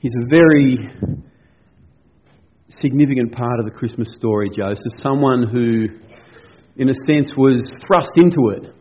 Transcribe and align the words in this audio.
He's 0.00 0.14
a 0.16 0.26
very 0.30 0.78
significant 2.70 3.32
part 3.32 3.60
of 3.60 3.66
the 3.66 3.70
Christmas 3.70 4.08
story, 4.16 4.48
Joseph. 4.48 4.80
Someone 5.02 5.46
who, 5.46 5.88
in 6.80 6.88
a 6.88 6.94
sense, 7.06 7.30
was 7.36 7.70
thrust 7.86 8.12
into 8.16 8.48
it 8.56 8.74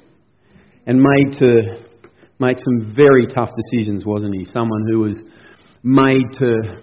and 0.87 0.97
made 0.97 1.37
to 1.39 1.83
make 2.39 2.57
some 2.59 2.95
very 2.95 3.27
tough 3.27 3.49
decisions, 3.73 4.05
wasn't 4.05 4.33
he? 4.33 4.45
Someone 4.45 4.85
who 4.89 4.99
was 4.99 5.17
made 5.83 6.23
to 6.39 6.81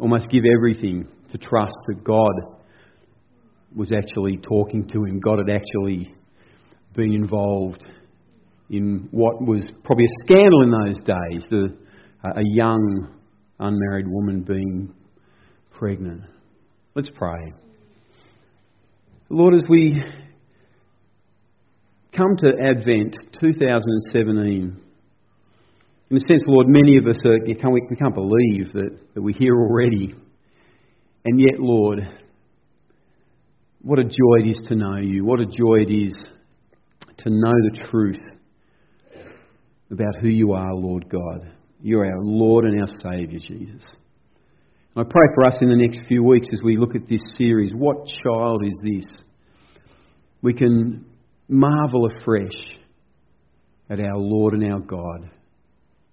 almost 0.00 0.30
give 0.30 0.44
everything 0.56 1.08
to 1.32 1.38
trust 1.38 1.76
that 1.88 2.04
God 2.04 2.60
was 3.74 3.90
actually 3.90 4.36
talking 4.36 4.86
to 4.86 5.04
him. 5.04 5.18
God 5.18 5.38
had 5.38 5.50
actually 5.50 6.14
been 6.94 7.12
involved 7.12 7.84
in 8.70 9.08
what 9.10 9.44
was 9.44 9.66
probably 9.82 10.04
a 10.04 10.24
scandal 10.24 10.62
in 10.62 10.70
those 10.70 11.00
days 11.00 11.44
the, 11.50 11.76
uh, 12.24 12.34
a 12.36 12.44
young 12.44 13.10
unmarried 13.64 14.06
woman 14.08 14.42
being 14.42 14.94
pregnant. 15.72 16.22
Let's 16.94 17.08
pray. 17.14 17.52
Lord, 19.28 19.54
as 19.54 19.64
we 19.68 20.02
come 22.16 22.36
to 22.38 22.48
Advent 22.48 23.16
2017, 23.40 24.80
in 26.10 26.16
a 26.16 26.20
sense, 26.20 26.42
Lord, 26.46 26.68
many 26.68 26.98
of 26.98 27.06
us 27.06 27.16
are, 27.24 27.38
we, 27.44 27.96
can't 27.96 28.14
believe 28.14 28.72
that, 28.74 28.98
that 29.14 29.22
we're 29.22 29.36
here 29.36 29.56
already. 29.56 30.14
And 31.24 31.40
yet, 31.40 31.58
Lord, 31.58 32.00
what 33.80 33.98
a 33.98 34.04
joy 34.04 34.44
it 34.44 34.50
is 34.50 34.68
to 34.68 34.76
know 34.76 34.98
you. 34.98 35.24
What 35.24 35.40
a 35.40 35.46
joy 35.46 35.80
it 35.88 35.92
is 35.92 36.14
to 37.18 37.30
know 37.30 37.52
the 37.70 37.86
truth 37.90 38.20
about 39.90 40.16
who 40.20 40.28
you 40.28 40.52
are, 40.52 40.74
Lord 40.74 41.08
God. 41.08 41.50
You're 41.84 42.06
our 42.06 42.22
Lord 42.22 42.64
and 42.64 42.80
our 42.80 42.88
Saviour, 43.02 43.38
Jesus. 43.46 43.82
I 44.96 45.02
pray 45.02 45.26
for 45.34 45.44
us 45.44 45.58
in 45.60 45.68
the 45.68 45.76
next 45.76 46.08
few 46.08 46.24
weeks 46.24 46.48
as 46.50 46.60
we 46.64 46.78
look 46.78 46.94
at 46.94 47.06
this 47.10 47.20
series. 47.36 47.72
What 47.74 48.06
child 48.24 48.64
is 48.64 48.72
this? 48.82 49.04
We 50.40 50.54
can 50.54 51.04
marvel 51.46 52.06
afresh 52.06 52.78
at 53.90 54.00
our 54.00 54.16
Lord 54.16 54.54
and 54.54 54.72
our 54.72 54.80
God, 54.80 55.28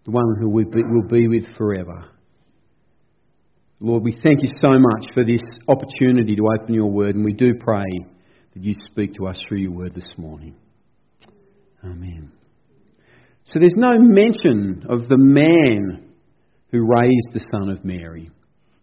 the 0.03 0.11
one 0.11 0.25
who 0.41 0.50
we 0.50 0.66
will 0.66 1.08
be 1.08 1.30
with 1.30 1.55
forever. 1.55 2.03
Lord, 3.80 4.03
we 4.03 4.11
thank 4.11 4.41
you 4.41 4.50
so 4.59 4.72
much 4.72 5.13
for 5.13 5.23
this 5.23 5.41
opportunity 5.69 6.35
to 6.35 6.44
open 6.53 6.73
your 6.73 6.91
word, 6.91 7.16
and 7.16 7.23
we 7.23 7.31
do 7.31 7.53
pray 7.58 7.85
that 8.53 8.61
you 8.61 8.73
speak 8.91 9.13
to 9.13 9.28
us 9.28 9.39
through 9.47 9.59
your 9.59 9.72
word 9.72 9.94
this 9.95 10.17
morning. 10.17 10.53
Amen. 11.81 12.33
So 13.45 13.59
there's 13.59 13.75
no 13.75 13.97
mention 13.97 14.86
of 14.89 15.08
the 15.08 15.17
man 15.17 16.11
who 16.72 16.88
raised 16.88 17.34
the 17.34 17.45
Son 17.52 17.70
of 17.70 17.84
Mary, 17.84 18.30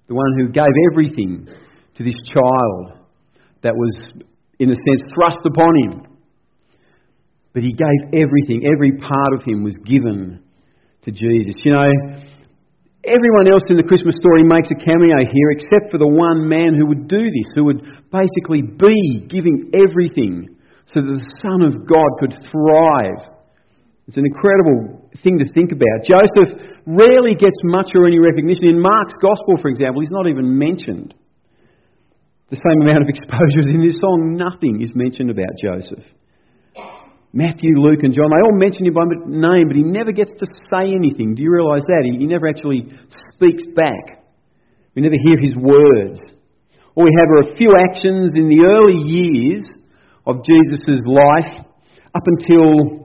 the 0.09 0.15
one 0.15 0.39
who 0.39 0.49
gave 0.49 0.75
everything 0.91 1.49
to 1.97 2.05
this 2.05 2.17
child 2.27 3.07
that 3.63 3.75
was, 3.75 4.13
in 4.59 4.71
a 4.71 4.75
sense, 4.75 5.03
thrust 5.15 5.39
upon 5.47 5.75
him. 5.85 6.03
But 7.55 7.63
he 7.63 7.73
gave 7.73 8.21
everything, 8.21 8.69
every 8.71 8.99
part 8.99 9.35
of 9.35 9.43
him 9.43 9.65
was 9.65 9.77
given 9.85 10.43
to 11.03 11.11
Jesus. 11.11 11.57
You 11.65 11.73
know, 11.73 11.91
everyone 13.05 13.49
else 13.51 13.65
in 13.71 13.77
the 13.77 13.89
Christmas 13.89 14.15
story 14.21 14.45
makes 14.45 14.69
a 14.71 14.79
cameo 14.79 15.17
here 15.25 15.51
except 15.51 15.91
for 15.91 15.99
the 15.99 16.07
one 16.07 16.49
man 16.49 16.75
who 16.75 16.87
would 16.87 17.09
do 17.09 17.19
this, 17.19 17.49
who 17.55 17.65
would 17.65 17.83
basically 18.13 18.63
be 18.63 19.27
giving 19.29 19.73
everything 19.73 20.57
so 20.87 21.01
that 21.01 21.09
the 21.09 21.27
Son 21.41 21.63
of 21.63 21.87
God 21.89 22.11
could 22.21 22.37
thrive 22.51 23.38
it's 24.09 24.17
an 24.17 24.25
incredible 24.25 25.05
thing 25.23 25.37
to 25.39 25.45
think 25.53 25.69
about. 25.69 26.09
Joseph 26.09 26.57
rarely 26.89 27.37
gets 27.37 27.61
much 27.65 27.93
or 27.95 28.09
any 28.09 28.19
recognition. 28.19 28.65
In 28.65 28.81
Mark's 28.81 29.13
Gospel, 29.21 29.61
for 29.61 29.69
example, 29.69 30.01
he's 30.01 30.11
not 30.11 30.27
even 30.27 30.57
mentioned. 30.57 31.13
The 32.49 32.57
same 32.57 32.81
amount 32.81 33.05
of 33.05 33.09
exposure 33.13 33.61
as 33.61 33.69
in 33.69 33.85
this 33.85 34.01
song, 34.01 34.33
nothing 34.33 34.81
is 34.81 34.97
mentioned 34.97 35.29
about 35.29 35.53
Joseph. 35.61 36.05
Matthew, 37.37 37.77
Luke, 37.77 38.01
and 38.01 38.17
John, 38.17 38.33
they 38.33 38.41
all 38.41 38.57
mention 38.57 38.89
him 38.89 38.95
by 38.97 39.05
name, 39.29 39.69
but 39.69 39.77
he 39.77 39.85
never 39.85 40.13
gets 40.13 40.33
to 40.33 40.47
say 40.73 40.89
anything. 40.89 41.37
Do 41.37 41.43
you 41.45 41.53
realise 41.53 41.85
that? 41.85 42.09
He, 42.09 42.17
he 42.17 42.25
never 42.25 42.49
actually 42.49 42.89
speaks 43.37 43.69
back. 43.77 44.25
We 44.97 45.03
never 45.03 45.21
hear 45.21 45.37
his 45.37 45.53
words. 45.55 46.19
All 46.97 47.05
we 47.05 47.13
have 47.13 47.29
are 47.29 47.53
a 47.53 47.57
few 47.61 47.77
actions 47.77 48.33
in 48.35 48.49
the 48.49 48.65
early 48.65 49.05
years 49.05 49.69
of 50.25 50.41
Jesus' 50.41 51.05
life 51.05 51.69
up 52.17 52.25
until 52.25 52.98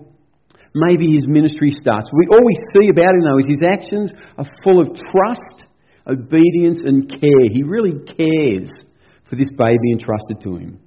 maybe 0.75 1.11
his 1.13 1.25
ministry 1.27 1.71
starts. 1.71 2.09
We, 2.13 2.27
all 2.31 2.43
we 2.43 2.57
see 2.73 2.89
about 2.89 3.13
him, 3.15 3.23
though, 3.23 3.39
is 3.39 3.47
his 3.47 3.63
actions 3.63 4.11
are 4.37 4.49
full 4.63 4.81
of 4.81 4.93
trust, 4.93 5.69
obedience, 6.07 6.81
and 6.83 7.09
care. 7.09 7.45
He 7.49 7.63
really 7.63 7.93
cares 8.05 8.69
for 9.29 9.35
this 9.35 9.49
baby 9.57 9.93
entrusted 9.93 10.41
to 10.43 10.57
him. 10.57 10.79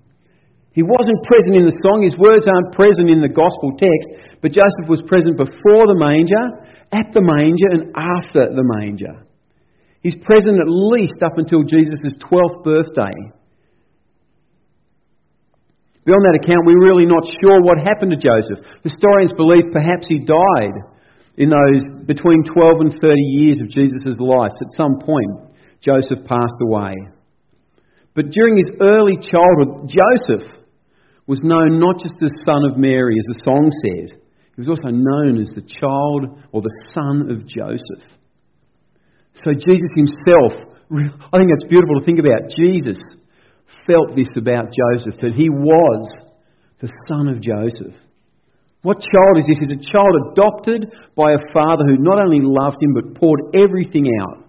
He 0.77 0.83
wasn't 0.83 1.25
present 1.25 1.57
in 1.57 1.65
the 1.65 1.81
song, 1.81 2.05
his 2.05 2.19
words 2.21 2.45
aren't 2.45 2.77
present 2.77 3.09
in 3.09 3.25
the 3.25 3.33
gospel 3.33 3.73
text, 3.81 4.37
but 4.45 4.53
Joseph 4.53 4.93
was 4.93 5.01
present 5.09 5.41
before 5.41 5.89
the 5.89 5.97
manger, 5.97 6.69
at 6.93 7.17
the 7.17 7.25
manger, 7.25 7.73
and 7.73 7.97
after 7.97 8.53
the 8.53 8.67
manger. 8.77 9.25
He's 10.05 10.21
present 10.21 10.61
at 10.61 10.69
least 10.69 11.25
up 11.25 11.41
until 11.41 11.65
Jesus' 11.65 12.15
12th 12.29 12.63
birthday. 12.63 13.17
Beyond 16.07 16.23
that 16.23 16.39
account, 16.39 16.63
we're 16.63 16.87
really 16.87 17.05
not 17.05 17.27
sure 17.43 17.59
what 17.67 17.83
happened 17.83 18.15
to 18.15 18.21
Joseph. 18.23 18.63
Historians 18.87 19.35
believe 19.35 19.75
perhaps 19.75 20.07
he 20.07 20.23
died 20.23 20.79
in 21.35 21.51
those 21.51 21.83
between 22.07 22.47
12 22.47 22.87
and 22.87 22.91
30 22.95 23.21
years 23.21 23.59
of 23.59 23.69
Jesus' 23.69 24.15
life. 24.23 24.55
At 24.63 24.71
some 24.79 25.03
point, 25.03 25.51
Joseph 25.83 26.23
passed 26.23 26.63
away. 26.63 26.95
But 28.15 28.31
during 28.31 28.57
his 28.57 28.71
early 28.81 29.19
childhood, 29.19 29.91
Joseph 29.91 30.47
was 31.27 31.43
known 31.43 31.83
not 31.83 31.99
just 31.99 32.15
as 32.23 32.31
son 32.47 32.63
of 32.65 32.79
Mary, 32.79 33.19
as 33.19 33.27
the 33.35 33.43
song 33.43 33.67
says, 33.83 34.15
he 34.55 34.63
was 34.63 34.71
also 34.71 34.89
known 34.89 35.43
as 35.43 35.51
the 35.53 35.67
child 35.67 36.39
or 36.53 36.63
the 36.63 36.77
son 36.95 37.29
of 37.35 37.45
Joseph. 37.51 38.07
So 39.35 39.53
Jesus 39.53 39.91
himself, 39.99 40.71
I 41.35 41.37
think 41.37 41.51
that's 41.51 41.69
beautiful 41.69 41.99
to 41.99 42.07
think 42.07 42.21
about. 42.23 42.49
Jesus 42.57 42.97
felt 43.87 44.17
this 44.17 44.31
about 44.37 44.73
Joseph, 44.73 45.21
that 45.21 45.35
he 45.37 45.49
was 45.49 46.13
the 46.81 46.93
son 47.09 47.29
of 47.29 47.41
Joseph. 47.41 47.95
What 48.83 49.03
child 49.03 49.43
is 49.43 49.47
this? 49.51 49.59
He's 49.59 49.75
a 49.75 49.91
child 49.91 50.15
adopted 50.31 50.87
by 51.17 51.33
a 51.33 51.43
father 51.53 51.83
who 51.87 51.99
not 51.99 52.23
only 52.23 52.39
loved 52.43 52.79
him 52.81 52.95
but 52.95 53.19
poured 53.19 53.41
everything 53.55 54.07
out. 54.23 54.47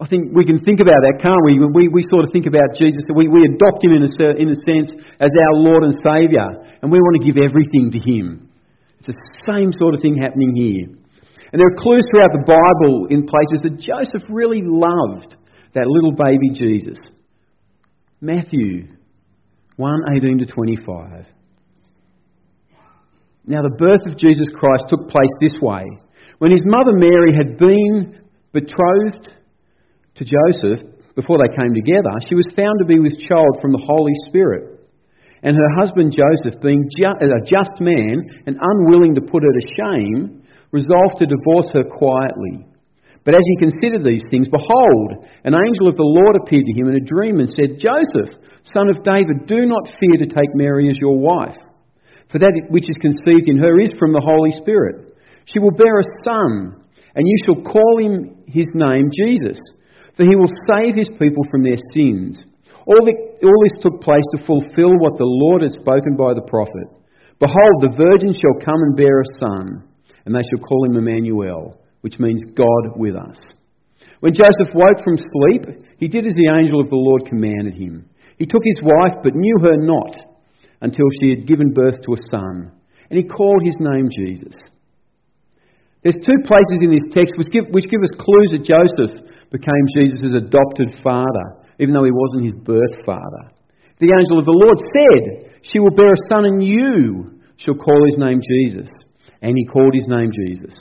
I 0.00 0.06
think 0.06 0.34
we 0.34 0.46
can 0.46 0.62
think 0.62 0.80
about 0.82 0.98
that, 1.06 1.22
can't 1.22 1.42
we? 1.46 1.62
We, 1.62 1.86
we 1.86 2.02
sort 2.10 2.26
of 2.26 2.30
think 2.34 2.46
about 2.46 2.74
Jesus, 2.74 3.06
we, 3.14 3.30
we 3.30 3.42
adopt 3.46 3.82
him 3.82 3.94
in 3.94 4.02
a, 4.02 4.10
in 4.34 4.48
a 4.50 4.58
sense 4.66 4.90
as 5.18 5.30
our 5.30 5.54
Lord 5.54 5.82
and 5.82 5.94
Saviour, 6.02 6.62
and 6.82 6.90
we 6.90 6.98
want 6.98 7.22
to 7.22 7.26
give 7.26 7.38
everything 7.38 7.94
to 7.94 8.00
him. 8.02 8.50
It's 8.98 9.06
the 9.06 9.18
same 9.46 9.70
sort 9.70 9.94
of 9.94 10.00
thing 10.02 10.18
happening 10.18 10.54
here. 10.54 10.86
And 11.52 11.60
there 11.60 11.68
are 11.70 11.82
clues 11.82 12.02
throughout 12.10 12.34
the 12.34 12.46
Bible 12.46 13.10
in 13.10 13.26
places 13.26 13.62
that 13.62 13.78
Joseph 13.78 14.26
really 14.30 14.62
loved 14.64 15.36
that 15.74 15.86
little 15.86 16.14
baby 16.14 16.50
Jesus. 16.54 16.98
Matthew 18.24 18.86
1 19.74 20.00
18 20.16 20.38
to 20.38 20.46
25. 20.46 21.26
Now, 23.44 23.62
the 23.66 23.74
birth 23.74 24.06
of 24.06 24.16
Jesus 24.16 24.46
Christ 24.54 24.84
took 24.86 25.10
place 25.10 25.34
this 25.40 25.58
way. 25.60 25.82
When 26.38 26.52
his 26.52 26.62
mother 26.62 26.94
Mary 26.94 27.34
had 27.34 27.58
been 27.58 28.22
betrothed 28.52 29.26
to 30.14 30.22
Joseph 30.22 30.86
before 31.16 31.38
they 31.42 31.50
came 31.50 31.74
together, 31.74 32.14
she 32.28 32.38
was 32.38 32.46
found 32.54 32.78
to 32.78 32.86
be 32.86 33.02
with 33.02 33.18
child 33.26 33.58
from 33.58 33.72
the 33.72 33.82
Holy 33.82 34.14
Spirit. 34.30 34.86
And 35.42 35.56
her 35.56 35.80
husband 35.82 36.14
Joseph, 36.14 36.62
being 36.62 36.86
a 37.02 37.42
just 37.42 37.82
man 37.82 38.22
and 38.46 38.54
unwilling 38.54 39.16
to 39.16 39.20
put 39.26 39.42
her 39.42 39.50
to 39.50 39.66
shame, 39.74 40.46
resolved 40.70 41.18
to 41.18 41.26
divorce 41.26 41.74
her 41.74 41.82
quietly. 41.90 42.70
But 43.24 43.34
as 43.34 43.46
he 43.46 43.62
considered 43.62 44.02
these 44.02 44.24
things, 44.30 44.50
behold, 44.50 45.22
an 45.46 45.54
angel 45.54 45.86
of 45.86 45.94
the 45.94 46.02
Lord 46.02 46.34
appeared 46.34 46.66
to 46.66 46.74
him 46.74 46.90
in 46.90 46.98
a 46.98 47.06
dream 47.06 47.38
and 47.38 47.48
said, 47.48 47.78
Joseph, 47.78 48.34
son 48.66 48.90
of 48.90 49.06
David, 49.06 49.46
do 49.46 49.62
not 49.62 49.94
fear 50.02 50.18
to 50.18 50.26
take 50.26 50.50
Mary 50.58 50.90
as 50.90 50.98
your 50.98 51.18
wife, 51.18 51.58
for 52.30 52.42
that 52.42 52.50
which 52.70 52.90
is 52.90 52.98
conceived 52.98 53.46
in 53.46 53.62
her 53.62 53.78
is 53.78 53.94
from 53.94 54.12
the 54.12 54.26
Holy 54.26 54.50
Spirit. 54.58 55.14
She 55.46 55.60
will 55.62 55.70
bear 55.70 56.02
a 56.02 56.12
son, 56.26 56.82
and 57.14 57.22
you 57.22 57.36
shall 57.46 57.62
call 57.62 58.02
him 58.02 58.42
his 58.50 58.66
name 58.74 59.06
Jesus, 59.14 59.58
for 60.18 60.26
he 60.26 60.34
will 60.34 60.50
save 60.66 60.98
his 60.98 61.10
people 61.22 61.46
from 61.46 61.62
their 61.62 61.78
sins. 61.94 62.42
All, 62.90 63.06
this 63.06 63.78
took 63.78 64.02
place 64.02 64.26
to 64.34 64.42
fulfill 64.42 64.98
what 64.98 65.14
the 65.14 65.30
Lord 65.30 65.62
had 65.62 65.78
spoken 65.78 66.18
by 66.18 66.34
the 66.34 66.46
prophet. 66.50 66.90
Behold, 67.38 67.78
the 67.78 67.94
virgin 67.94 68.34
shall 68.34 68.66
come 68.66 68.82
and 68.82 68.96
bear 68.96 69.22
a 69.22 69.38
son, 69.38 69.86
and 70.26 70.34
they 70.34 70.42
shall 70.50 70.66
call 70.66 70.90
him 70.90 70.98
Emmanuel 70.98 71.78
which 72.02 72.18
means 72.18 72.42
God 72.54 72.94
with 72.94 73.16
us. 73.16 73.38
When 74.20 74.34
Joseph 74.34 74.74
woke 74.74 75.02
from 75.02 75.18
sleep, 75.18 75.82
he 75.98 76.06
did 76.06 76.26
as 76.26 76.34
the 76.34 76.54
angel 76.54 76.78
of 76.78 76.90
the 76.90 76.94
Lord 76.94 77.26
commanded 77.26 77.74
him. 77.74 78.08
He 78.38 78.46
took 78.46 78.62
his 78.62 78.78
wife, 78.82 79.18
but 79.22 79.34
knew 79.34 79.58
her 79.62 79.76
not 79.76 80.14
until 80.80 81.06
she 81.18 81.30
had 81.30 81.46
given 81.46 81.72
birth 81.72 81.98
to 82.02 82.14
a 82.14 82.26
son, 82.30 82.70
and 83.10 83.18
he 83.18 83.26
called 83.26 83.62
his 83.64 83.76
name 83.78 84.10
Jesus. 84.14 84.54
There's 86.02 86.18
two 86.26 86.38
places 86.46 86.82
in 86.82 86.90
this 86.90 87.06
text 87.14 87.34
which 87.38 87.50
give, 87.50 87.70
which 87.70 87.86
give 87.90 88.02
us 88.02 88.18
clues 88.18 88.50
that 88.50 88.66
Joseph 88.66 89.22
became 89.50 89.86
Jesus' 89.94 90.34
adopted 90.34 90.98
father, 91.02 91.62
even 91.78 91.94
though 91.94 92.04
he 92.04 92.10
wasn't 92.10 92.50
his 92.50 92.58
birth 92.66 93.06
father. 93.06 93.54
The 94.02 94.10
angel 94.10 94.38
of 94.38 94.46
the 94.46 94.58
Lord 94.58 94.78
said, 94.90 95.54
She 95.62 95.78
will 95.78 95.94
bear 95.94 96.10
a 96.10 96.26
son, 96.30 96.44
and 96.46 96.58
you 96.58 97.38
shall 97.58 97.74
call 97.74 98.02
his 98.10 98.18
name 98.18 98.42
Jesus. 98.42 98.90
And 99.42 99.54
he 99.56 99.64
called 99.66 99.94
his 99.94 100.06
name 100.08 100.30
Jesus. 100.30 100.74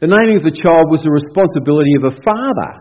The 0.00 0.10
naming 0.10 0.38
of 0.38 0.46
the 0.46 0.56
child 0.56 0.90
was 0.90 1.02
the 1.02 1.14
responsibility 1.14 1.94
of 1.98 2.10
a 2.10 2.18
father. 2.22 2.72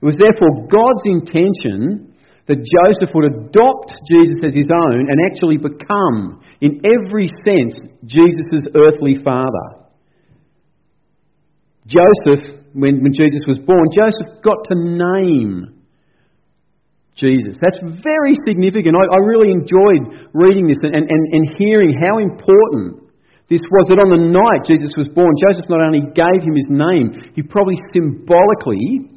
It 0.00 0.04
was 0.04 0.16
therefore 0.16 0.68
God's 0.68 1.04
intention 1.04 2.16
that 2.46 2.62
Joseph 2.62 3.10
would 3.14 3.26
adopt 3.26 3.90
Jesus 4.06 4.38
as 4.46 4.54
his 4.54 4.70
own 4.70 5.10
and 5.10 5.18
actually 5.26 5.58
become, 5.58 6.40
in 6.60 6.80
every 6.86 7.26
sense, 7.42 7.74
Jesus' 8.04 8.70
earthly 8.76 9.18
father. 9.22 9.86
Joseph, 11.86 12.66
when, 12.72 13.02
when 13.02 13.12
Jesus 13.12 13.42
was 13.46 13.58
born, 13.58 13.90
Joseph 13.94 14.42
got 14.42 14.58
to 14.70 14.74
name 14.74 15.76
Jesus. 17.16 17.56
That's 17.60 17.78
very 17.80 18.34
significant. 18.46 18.94
I, 18.94 19.16
I 19.16 19.18
really 19.24 19.50
enjoyed 19.50 20.30
reading 20.34 20.68
this 20.68 20.78
and, 20.82 20.94
and, 20.94 21.08
and 21.08 21.56
hearing 21.56 21.96
how 21.96 22.18
important 22.18 23.05
this 23.46 23.62
was 23.70 23.86
that 23.86 24.02
on 24.02 24.10
the 24.10 24.26
night 24.26 24.66
Jesus 24.66 24.90
was 24.98 25.06
born, 25.14 25.30
Joseph 25.38 25.70
not 25.70 25.78
only 25.78 26.02
gave 26.18 26.42
him 26.42 26.58
his 26.58 26.66
name, 26.66 27.30
he 27.38 27.46
probably 27.46 27.78
symbolically 27.94 29.14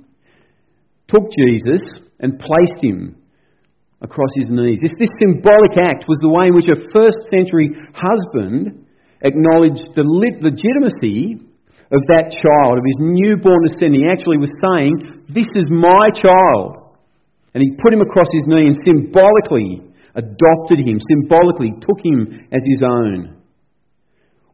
took 1.10 1.26
Jesus 1.34 1.82
and 2.22 2.38
placed 2.38 2.78
him 2.78 3.18
across 4.06 4.30
his 4.38 4.54
knees. 4.54 4.86
This, 4.86 4.94
this 5.02 5.10
symbolic 5.18 5.74
act 5.82 6.06
was 6.06 6.22
the 6.22 6.30
way 6.30 6.48
in 6.48 6.56
which 6.56 6.70
a 6.70 6.78
first 6.94 7.26
century 7.34 7.74
husband 7.98 8.86
acknowledged 9.26 9.98
the 9.98 10.06
legitimacy 10.06 11.42
of 11.90 12.02
that 12.14 12.30
child, 12.30 12.78
of 12.78 12.86
his 12.86 13.02
newborn 13.02 13.66
descendant. 13.66 14.06
He 14.06 14.14
actually 14.14 14.38
was 14.38 14.54
saying, 14.62 15.26
This 15.26 15.50
is 15.58 15.66
my 15.74 16.14
child. 16.14 17.02
And 17.58 17.66
he 17.66 17.74
put 17.82 17.98
him 17.98 18.06
across 18.06 18.30
his 18.30 18.46
knee 18.46 18.70
and 18.70 18.78
symbolically 18.86 19.90
adopted 20.14 20.86
him, 20.86 21.02
symbolically 21.02 21.74
took 21.82 21.98
him 22.06 22.46
as 22.54 22.62
his 22.62 22.86
own. 22.86 23.39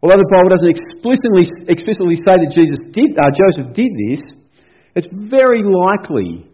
Although 0.06 0.22
the 0.22 0.30
Bible 0.30 0.54
doesn't 0.54 0.69
explicitly, 0.69 1.50
explicitly 1.66 2.22
say 2.22 2.38
that 2.38 2.54
Jesus 2.54 2.78
did, 2.94 3.18
uh, 3.18 3.34
Joseph 3.34 3.74
did 3.74 3.90
this, 3.90 4.22
it's 4.94 5.10
very 5.10 5.66
likely 5.66 6.46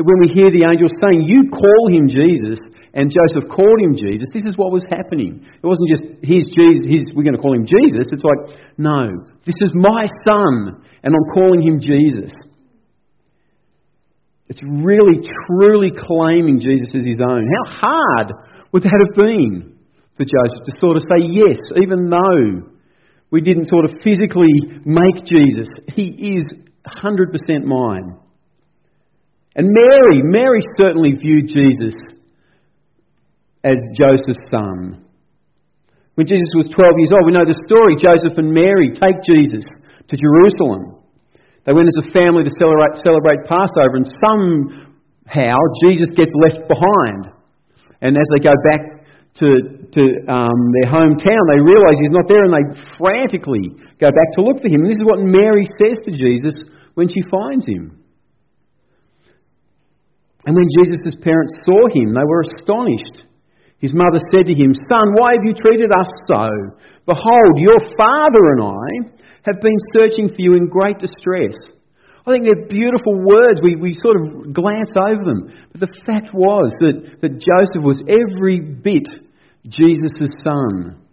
that 0.00 0.08
when 0.08 0.24
we 0.24 0.32
hear 0.32 0.48
the 0.48 0.64
angel 0.64 0.88
saying, 0.88 1.28
You 1.28 1.52
call 1.52 1.92
him 1.92 2.08
Jesus, 2.08 2.56
and 2.96 3.12
Joseph 3.12 3.52
called 3.52 3.76
him 3.84 3.92
Jesus, 3.92 4.32
this 4.32 4.48
is 4.48 4.56
what 4.56 4.72
was 4.72 4.88
happening. 4.88 5.44
It 5.44 5.66
wasn't 5.68 5.92
just, 5.92 6.04
Here's 6.24 6.48
Jesus, 6.48 6.88
here's, 6.88 7.12
we're 7.12 7.28
going 7.28 7.36
to 7.36 7.44
call 7.44 7.52
him 7.52 7.68
Jesus. 7.68 8.08
It's 8.08 8.24
like, 8.24 8.56
No, 8.80 9.12
this 9.44 9.60
is 9.60 9.76
my 9.76 10.08
son, 10.24 10.80
and 11.04 11.12
I'm 11.12 11.28
calling 11.36 11.60
him 11.60 11.84
Jesus. 11.84 12.32
It's 14.48 14.64
really, 14.64 15.20
truly 15.20 15.92
claiming 15.92 16.56
Jesus 16.56 16.88
as 16.96 17.04
his 17.04 17.20
own. 17.20 17.44
How 17.44 17.84
hard 17.84 18.32
would 18.72 18.80
that 18.88 18.96
have 18.96 19.12
been 19.12 19.76
for 20.16 20.24
Joseph 20.24 20.64
to 20.64 20.72
sort 20.80 20.96
of 20.96 21.04
say 21.04 21.28
yes, 21.28 21.60
even 21.76 22.08
though 22.08 22.73
we 23.34 23.42
didn't 23.42 23.66
sort 23.66 23.84
of 23.84 23.98
physically 23.98 24.78
make 24.86 25.26
Jesus? 25.26 25.66
He 25.98 26.38
is 26.38 26.46
100% 26.86 27.34
mine. 27.66 28.14
And 29.56 29.66
Mary, 29.66 30.22
Mary 30.22 30.62
certainly 30.78 31.18
viewed 31.18 31.50
Jesus 31.50 31.98
as 33.64 33.82
Joseph's 33.98 34.38
son. 34.54 35.02
When 36.14 36.28
Jesus 36.30 36.46
was 36.54 36.70
12 36.70 36.94
years 36.94 37.10
old, 37.10 37.26
we 37.26 37.34
know 37.34 37.42
the 37.42 37.58
story. 37.66 37.98
Joseph 37.98 38.38
and 38.38 38.54
Mary 38.54 38.94
take 38.94 39.18
Jesus 39.26 39.66
to 40.06 40.14
Jerusalem. 40.14 41.02
They 41.66 41.74
went 41.74 41.90
as 41.90 42.06
a 42.06 42.14
family 42.14 42.46
to 42.46 42.54
celebrate, 42.54 43.02
celebrate 43.02 43.50
Passover, 43.50 43.98
and 43.98 44.06
somehow 44.22 45.58
Jesus 45.82 46.06
gets 46.14 46.30
left 46.38 46.70
behind. 46.70 47.34
And 47.98 48.14
as 48.14 48.28
they 48.30 48.46
go 48.46 48.54
back 48.70 49.03
to, 49.42 49.48
to 49.90 50.02
um, 50.30 50.60
their 50.78 50.90
hometown, 50.90 51.42
they 51.50 51.58
realise 51.58 51.98
he's 51.98 52.14
not 52.14 52.28
there, 52.28 52.44
and 52.44 52.54
they 52.54 52.66
frantically 52.98 53.74
go 53.98 54.06
back 54.06 54.30
to 54.34 54.42
look 54.42 54.62
for 54.62 54.68
him. 54.68 54.86
And 54.86 54.90
this 54.90 55.02
is 55.02 55.04
what 55.04 55.18
Mary 55.20 55.66
says 55.82 55.98
to 56.06 56.12
Jesus 56.12 56.54
when 56.94 57.08
she 57.08 57.20
finds 57.30 57.66
him. 57.66 57.98
And 60.46 60.54
when 60.54 60.68
Jesus' 60.78 61.16
parents 61.22 61.54
saw 61.64 61.88
him, 61.88 62.14
they 62.14 62.26
were 62.26 62.42
astonished. 62.42 63.24
His 63.78 63.92
mother 63.92 64.20
said 64.30 64.46
to 64.46 64.54
him, 64.54 64.72
Son, 64.88 65.12
why 65.18 65.34
have 65.34 65.44
you 65.44 65.54
treated 65.54 65.90
us 65.90 66.08
so? 66.28 66.46
Behold, 67.06 67.58
your 67.58 67.80
father 67.96 68.42
and 68.54 68.62
I 68.62 68.86
have 69.42 69.60
been 69.60 69.76
searching 69.92 70.28
for 70.28 70.38
you 70.38 70.54
in 70.54 70.68
great 70.68 70.98
distress. 70.98 71.56
I 72.26 72.32
think 72.32 72.44
they're 72.44 72.68
beautiful 72.68 73.20
words. 73.20 73.60
We, 73.62 73.76
we 73.76 73.92
sort 74.00 74.16
of 74.16 74.54
glance 74.54 74.92
over 74.96 75.22
them. 75.24 75.52
But 75.72 75.80
the 75.80 75.94
fact 76.06 76.32
was 76.32 76.72
that, 76.80 77.20
that 77.20 77.36
Joseph 77.36 77.84
was 77.84 78.00
every 78.08 78.60
bit 78.60 79.08
Jesus' 79.68 80.32
son. 80.40 81.04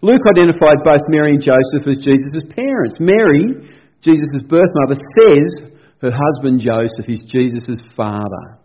Luke 0.00 0.24
identified 0.26 0.82
both 0.82 1.04
Mary 1.08 1.36
and 1.36 1.42
Joseph 1.42 1.86
as 1.86 2.02
Jesus' 2.02 2.48
parents. 2.56 2.96
Mary, 2.98 3.70
Jesus' 4.00 4.42
birth 4.48 4.72
mother, 4.82 4.96
says 4.96 5.70
her 6.00 6.10
husband 6.10 6.60
Joseph 6.60 7.08
is 7.08 7.20
Jesus' 7.30 7.80
father. 7.94 8.58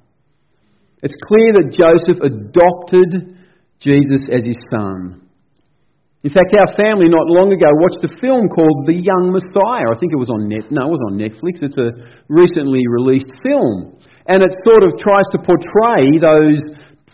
It's 1.03 1.13
clear 1.27 1.53
that 1.53 1.75
Joseph 1.75 2.23
adopted 2.23 3.37
Jesus 3.79 4.25
as 4.31 4.43
his 4.43 4.57
son. 4.71 5.26
In 6.25 6.33
fact, 6.33 6.49
our 6.57 6.73
family 6.73 7.13
not 7.13 7.29
long 7.29 7.53
ago 7.53 7.69
watched 7.77 8.01
a 8.01 8.11
film 8.17 8.49
called 8.49 8.89
The 8.89 8.97
Young 8.97 9.29
Messiah. 9.29 9.85
I 9.85 9.97
think 10.01 10.09
it 10.09 10.21
was 10.21 10.33
on 10.33 10.49
net. 10.49 10.65
No, 10.73 10.89
it 10.89 10.97
was 10.97 11.05
on 11.05 11.13
Netflix. 11.13 11.61
It's 11.61 11.77
a 11.77 11.93
recently 12.25 12.81
released 12.89 13.29
film, 13.45 14.01
and 14.25 14.41
it 14.41 14.49
sort 14.65 14.81
of 14.81 14.97
tries 14.97 15.29
to 15.37 15.39
portray 15.45 16.17
those 16.17 16.61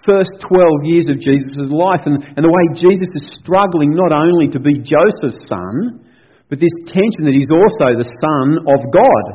first 0.07 0.31
12 0.47 0.88
years 0.88 1.07
of 1.11 1.19
Jesus' 1.19 1.67
life 1.71 2.03
and, 2.03 2.19
and 2.35 2.44
the 2.44 2.51
way 2.51 2.65
Jesus 2.75 3.07
is 3.15 3.39
struggling 3.39 3.95
not 3.95 4.11
only 4.11 4.51
to 4.51 4.59
be 4.59 4.75
Joseph's 4.83 5.39
son, 5.47 6.03
but 6.51 6.59
this 6.59 6.75
tension 6.91 7.23
that 7.27 7.35
he's 7.35 7.51
also 7.51 7.95
the 7.95 8.07
son 8.19 8.47
of 8.67 8.79
God 8.91 9.25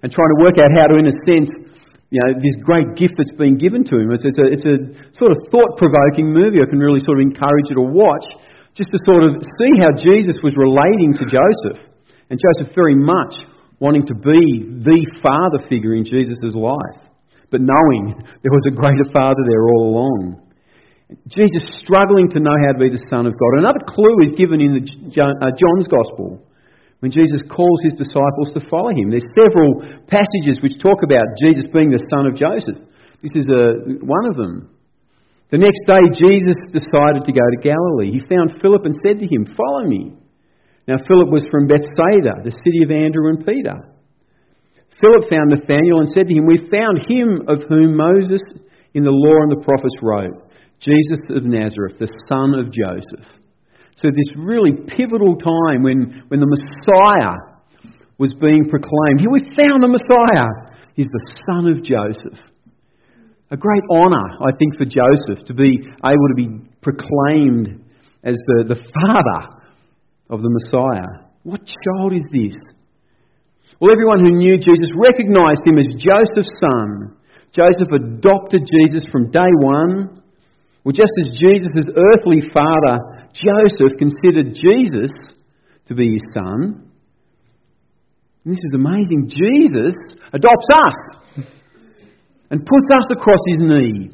and 0.00 0.08
trying 0.08 0.32
to 0.36 0.38
work 0.40 0.56
out 0.56 0.72
how 0.72 0.88
to, 0.88 0.96
in 0.96 1.08
a 1.08 1.16
sense, 1.28 1.52
you 2.08 2.20
know, 2.22 2.32
this 2.38 2.56
great 2.64 2.96
gift 2.96 3.18
that's 3.20 3.34
been 3.36 3.60
given 3.60 3.84
to 3.84 3.94
him. 3.98 4.08
It's, 4.12 4.24
it's, 4.24 4.40
a, 4.40 4.46
it's 4.48 4.66
a 4.66 4.76
sort 5.18 5.36
of 5.36 5.38
thought 5.52 5.76
provoking 5.76 6.32
movie. 6.32 6.64
I 6.64 6.68
can 6.68 6.80
really 6.80 7.02
sort 7.04 7.20
of 7.20 7.26
encourage 7.26 7.68
you 7.68 7.76
to 7.76 7.86
watch 7.86 8.24
just 8.76 8.92
to 8.92 9.00
sort 9.08 9.24
of 9.24 9.40
see 9.40 9.72
how 9.80 9.96
Jesus 9.96 10.36
was 10.44 10.52
relating 10.52 11.16
to 11.16 11.24
Joseph. 11.24 11.80
And 12.28 12.36
Joseph 12.36 12.76
very 12.76 12.94
much 12.94 13.34
wanting 13.80 14.04
to 14.06 14.14
be 14.14 14.84
the 14.84 15.00
father 15.24 15.64
figure 15.68 15.96
in 15.96 16.04
Jesus' 16.04 16.52
life, 16.52 17.00
but 17.50 17.64
knowing 17.64 18.20
there 18.20 18.52
was 18.52 18.66
a 18.68 18.76
greater 18.76 19.08
father 19.12 19.40
there 19.48 19.64
all 19.72 19.96
along. 19.96 20.44
Jesus 21.30 21.62
struggling 21.80 22.28
to 22.34 22.40
know 22.40 22.56
how 22.66 22.72
to 22.72 22.80
be 22.82 22.90
the 22.90 23.06
Son 23.08 23.24
of 23.24 23.32
God. 23.38 23.62
Another 23.62 23.80
clue 23.86 24.26
is 24.26 24.34
given 24.36 24.60
in 24.60 24.74
uh, 24.74 25.54
John's 25.54 25.88
Gospel 25.88 26.42
when 27.00 27.12
Jesus 27.12 27.40
calls 27.46 27.80
his 27.84 27.94
disciples 27.94 28.52
to 28.54 28.60
follow 28.68 28.90
him. 28.90 29.12
There's 29.12 29.28
several 29.36 29.86
passages 30.08 30.58
which 30.60 30.80
talk 30.82 31.04
about 31.04 31.24
Jesus 31.40 31.64
being 31.72 31.92
the 31.92 32.02
son 32.10 32.26
of 32.26 32.34
Joseph. 32.34 32.82
This 33.22 33.36
is 33.36 33.46
a, 33.48 34.02
one 34.02 34.26
of 34.26 34.36
them. 34.36 34.75
The 35.50 35.62
next 35.62 35.86
day, 35.86 36.02
Jesus 36.18 36.58
decided 36.74 37.22
to 37.22 37.32
go 37.32 37.46
to 37.46 37.62
Galilee. 37.62 38.10
He 38.10 38.26
found 38.26 38.58
Philip 38.60 38.82
and 38.84 38.98
said 38.98 39.22
to 39.22 39.30
him, 39.30 39.46
Follow 39.54 39.86
me. 39.86 40.18
Now, 40.88 40.98
Philip 41.06 41.30
was 41.30 41.46
from 41.50 41.70
Bethsaida, 41.70 42.42
the 42.42 42.50
city 42.50 42.82
of 42.82 42.90
Andrew 42.90 43.30
and 43.30 43.46
Peter. 43.46 43.94
Philip 44.98 45.30
found 45.30 45.54
Nathanael 45.54 46.02
and 46.02 46.10
said 46.10 46.26
to 46.26 46.34
him, 46.34 46.46
We 46.46 46.66
found 46.66 47.06
him 47.06 47.46
of 47.46 47.62
whom 47.68 47.94
Moses 47.94 48.42
in 48.94 49.04
the 49.04 49.14
law 49.14 49.38
and 49.46 49.52
the 49.52 49.62
prophets 49.62 49.94
wrote, 50.02 50.50
Jesus 50.80 51.22
of 51.30 51.44
Nazareth, 51.44 51.98
the 51.98 52.10
son 52.28 52.54
of 52.54 52.74
Joseph. 52.74 53.26
So, 53.96 54.08
this 54.10 54.34
really 54.36 54.72
pivotal 54.88 55.36
time 55.38 55.82
when, 55.82 56.26
when 56.28 56.40
the 56.40 56.50
Messiah 56.50 57.56
was 58.18 58.34
being 58.40 58.68
proclaimed. 58.68 59.20
Here 59.20 59.30
we 59.30 59.46
found 59.54 59.82
the 59.82 59.88
Messiah. 59.88 60.74
He's 60.94 61.06
the 61.06 61.42
son 61.46 61.70
of 61.70 61.84
Joseph. 61.84 62.38
A 63.50 63.56
great 63.56 63.82
honour, 63.90 64.26
I 64.42 64.50
think, 64.58 64.76
for 64.76 64.84
Joseph 64.84 65.46
to 65.46 65.54
be 65.54 65.78
able 65.78 66.28
to 66.30 66.36
be 66.36 66.48
proclaimed 66.82 67.84
as 68.24 68.34
the, 68.34 68.74
the 68.74 68.80
father 68.90 69.62
of 70.28 70.42
the 70.42 70.50
Messiah. 70.50 71.30
What 71.44 71.60
child 71.62 72.12
is 72.12 72.24
this? 72.32 72.56
Well, 73.80 73.92
everyone 73.92 74.18
who 74.18 74.32
knew 74.32 74.56
Jesus 74.56 74.90
recognized 74.96 75.62
him 75.64 75.78
as 75.78 75.86
Joseph's 75.94 76.50
son. 76.58 77.14
Joseph 77.52 77.92
adopted 77.94 78.62
Jesus 78.66 79.04
from 79.12 79.30
day 79.30 79.52
one. 79.60 80.22
Well, 80.82 80.92
just 80.92 81.12
as 81.20 81.38
Jesus' 81.38 81.86
earthly 81.94 82.42
father 82.52 82.98
Joseph 83.32 83.98
considered 83.98 84.54
Jesus 84.54 85.12
to 85.86 85.94
be 85.94 86.14
his 86.14 86.22
son. 86.34 86.90
And 88.44 88.54
this 88.54 88.64
is 88.64 88.74
amazing. 88.74 89.28
Jesus 89.28 89.94
adopts 90.32 90.66
us 90.74 91.44
and 92.50 92.64
puts 92.64 92.88
us 92.94 93.06
across 93.10 93.42
his 93.50 93.60
knee 93.60 94.10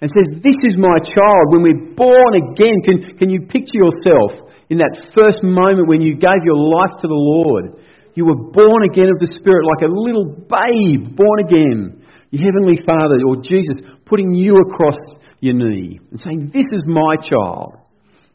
and 0.00 0.08
says, 0.10 0.42
This 0.42 0.58
is 0.66 0.74
my 0.78 0.98
child. 1.02 1.44
When 1.50 1.62
we're 1.62 1.94
born 1.94 2.32
again, 2.50 2.78
can, 2.84 3.18
can 3.18 3.30
you 3.30 3.46
picture 3.46 3.78
yourself 3.78 4.52
in 4.72 4.78
that 4.78 5.12
first 5.12 5.44
moment 5.44 5.86
when 5.86 6.00
you 6.00 6.16
gave 6.16 6.40
your 6.48 6.56
life 6.56 6.96
to 7.00 7.06
the 7.06 7.12
Lord. 7.12 7.76
You 8.14 8.24
were 8.24 8.50
born 8.52 8.88
again 8.88 9.12
of 9.12 9.20
the 9.20 9.28
Spirit 9.36 9.68
like 9.68 9.84
a 9.84 9.92
little 9.92 10.32
babe 10.32 11.16
born 11.16 11.38
again. 11.44 12.00
Your 12.32 12.40
Heavenly 12.48 12.80
Father 12.80 13.20
or 13.28 13.36
Jesus 13.44 13.84
putting 14.06 14.32
you 14.32 14.56
across 14.64 14.96
your 15.40 15.54
knee 15.54 16.00
and 16.10 16.20
saying, 16.20 16.50
This 16.54 16.66
is 16.72 16.82
my 16.86 17.16
child. 17.20 17.76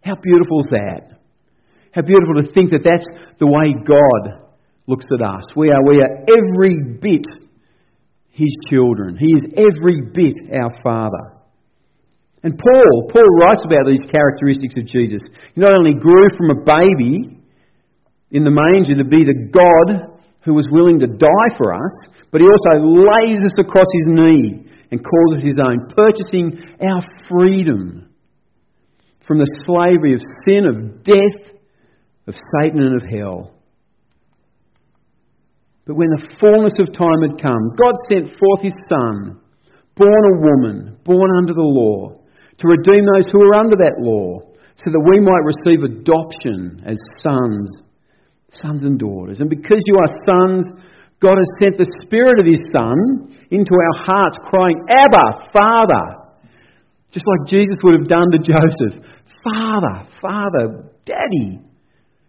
How 0.05 0.15
beautiful 0.21 0.61
is 0.61 0.69
that? 0.71 1.17
How 1.91 2.01
beautiful 2.01 2.43
to 2.43 2.53
think 2.53 2.69
that 2.69 2.85
that's 2.85 3.09
the 3.39 3.47
way 3.47 3.73
God 3.73 4.45
looks 4.85 5.05
at 5.09 5.25
us. 5.25 5.43
We 5.55 5.71
are, 5.71 5.81
we 5.81 5.97
are 6.05 6.21
every 6.21 6.77
bit 7.01 7.25
His 8.37 8.53
children. 8.69 9.17
He 9.17 9.33
is 9.33 9.49
every 9.57 10.13
bit 10.13 10.53
our 10.53 10.69
Father. 10.83 11.41
And 12.43 12.53
Paul, 12.53 13.09
Paul 13.11 13.27
writes 13.41 13.65
about 13.65 13.89
these 13.89 14.05
characteristics 14.11 14.75
of 14.77 14.85
Jesus. 14.85 15.23
He 15.55 15.59
not 15.59 15.73
only 15.73 15.95
grew 15.95 16.29
from 16.37 16.51
a 16.51 16.63
baby 16.63 17.41
in 18.29 18.43
the 18.43 18.53
manger 18.53 18.95
to 19.01 19.09
be 19.09 19.25
the 19.25 19.49
God 19.49 20.21
who 20.45 20.53
was 20.53 20.67
willing 20.71 20.99
to 20.99 21.07
die 21.07 21.51
for 21.57 21.73
us, 21.73 22.13
but 22.31 22.41
he 22.41 22.47
also 22.47 22.85
lays 22.85 23.41
us 23.41 23.57
across 23.57 23.87
his 23.91 24.07
knee 24.07 24.69
and 24.91 25.03
calls 25.03 25.37
us 25.37 25.43
his 25.43 25.57
own, 25.59 25.89
purchasing 25.95 26.61
our 26.79 27.01
freedom 27.27 28.07
from 29.25 29.39
the 29.39 29.49
slavery 29.65 30.13
of 30.13 30.21
sin, 30.45 30.65
of 30.65 31.03
death, 31.03 31.57
of 32.27 32.35
Satan, 32.61 32.81
and 32.81 33.01
of 33.01 33.09
hell. 33.09 33.56
But 35.87 35.95
when 35.95 36.11
the 36.11 36.35
fullness 36.35 36.75
of 36.83 36.91
time 36.91 37.23
had 37.23 37.39
come, 37.39 37.71
God 37.79 37.95
sent 38.11 38.35
forth 38.35 38.61
his 38.61 38.75
Son, 38.91 39.39
born 39.95 40.23
a 40.35 40.39
woman, 40.43 40.99
born 41.07 41.31
under 41.39 41.55
the 41.55 41.63
law, 41.63 42.19
to 42.59 42.67
redeem 42.67 43.07
those 43.07 43.31
who 43.31 43.39
were 43.39 43.55
under 43.55 43.77
that 43.79 44.03
law, 44.03 44.43
so 44.75 44.91
that 44.91 44.99
we 44.99 45.23
might 45.23 45.47
receive 45.47 45.87
adoption 45.87 46.83
as 46.85 46.99
sons, 47.23 47.71
sons 48.51 48.83
and 48.83 48.99
daughters. 48.99 49.39
And 49.39 49.49
because 49.49 49.81
you 49.87 49.97
are 49.97 50.11
sons, 50.27 50.67
God 51.19 51.39
has 51.39 51.49
sent 51.63 51.77
the 51.79 51.89
Spirit 52.05 52.37
of 52.37 52.45
His 52.45 52.61
Son 52.75 53.33
into 53.49 53.71
our 53.73 54.05
hearts, 54.05 54.37
crying, 54.43 54.83
Abba, 54.91 55.49
Father. 55.53 56.27
Just 57.11 57.25
like 57.25 57.49
Jesus 57.49 57.77
would 57.81 57.97
have 57.97 58.09
done 58.09 58.29
to 58.31 58.37
Joseph. 58.37 59.01
Father, 59.41 60.05
Father, 60.21 60.91
Daddy. 61.05 61.63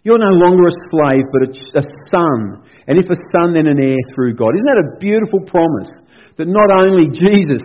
You're 0.08 0.24
no 0.24 0.40
longer 0.40 0.64
a 0.64 0.76
slave, 0.88 1.28
but 1.28 1.42
a, 1.44 1.50
a 1.52 1.84
son. 2.08 2.64
And 2.88 2.96
if 2.96 3.12
a 3.12 3.18
son, 3.28 3.52
then 3.52 3.68
an 3.68 3.76
heir 3.76 4.00
through 4.16 4.40
God. 4.40 4.56
Isn't 4.56 4.64
that 4.64 4.80
a 4.80 4.96
beautiful 4.96 5.44
promise? 5.44 5.92
That 6.40 6.48
not 6.48 6.72
only 6.72 7.12
Jesus 7.12 7.60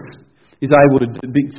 is 0.59 0.75
able 0.75 0.99
to 0.99 1.07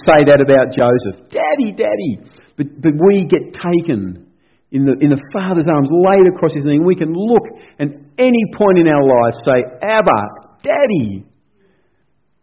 say 0.04 0.28
that 0.28 0.44
about 0.44 0.76
Joseph. 0.76 1.32
Daddy, 1.32 1.72
daddy. 1.72 2.20
But, 2.60 2.66
but 2.84 2.92
we 3.00 3.24
get 3.24 3.56
taken 3.56 4.28
in 4.74 4.84
the, 4.84 4.92
in 5.00 5.08
the 5.08 5.22
Father's 5.32 5.68
arms, 5.72 5.88
laid 5.88 6.28
across 6.34 6.52
his 6.52 6.66
knee, 6.66 6.80
we 6.84 6.96
can 6.96 7.14
look 7.16 7.48
at 7.80 7.88
any 8.18 8.44
point 8.52 8.76
in 8.76 8.84
our 8.84 9.00
life 9.08 9.40
say, 9.40 9.64
Abba, 9.80 10.20
Daddy. 10.60 11.24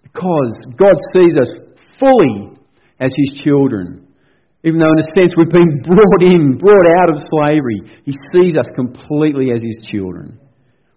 Because 0.02 0.66
God 0.82 0.98
sees 1.14 1.38
us 1.38 1.52
fully 2.00 2.58
as 3.00 3.14
his 3.14 3.42
children. 3.44 4.08
Even 4.64 4.80
though, 4.80 4.94
in 4.94 5.02
a 5.02 5.10
sense, 5.18 5.34
we've 5.36 5.50
been 5.50 5.82
brought 5.88 6.22
in, 6.22 6.58
brought 6.58 6.88
out 7.02 7.10
of 7.10 7.24
slavery, 7.34 7.82
he 8.06 8.14
sees 8.34 8.56
us 8.56 8.68
completely 8.76 9.50
as 9.54 9.62
his 9.62 9.86
children. 9.90 10.38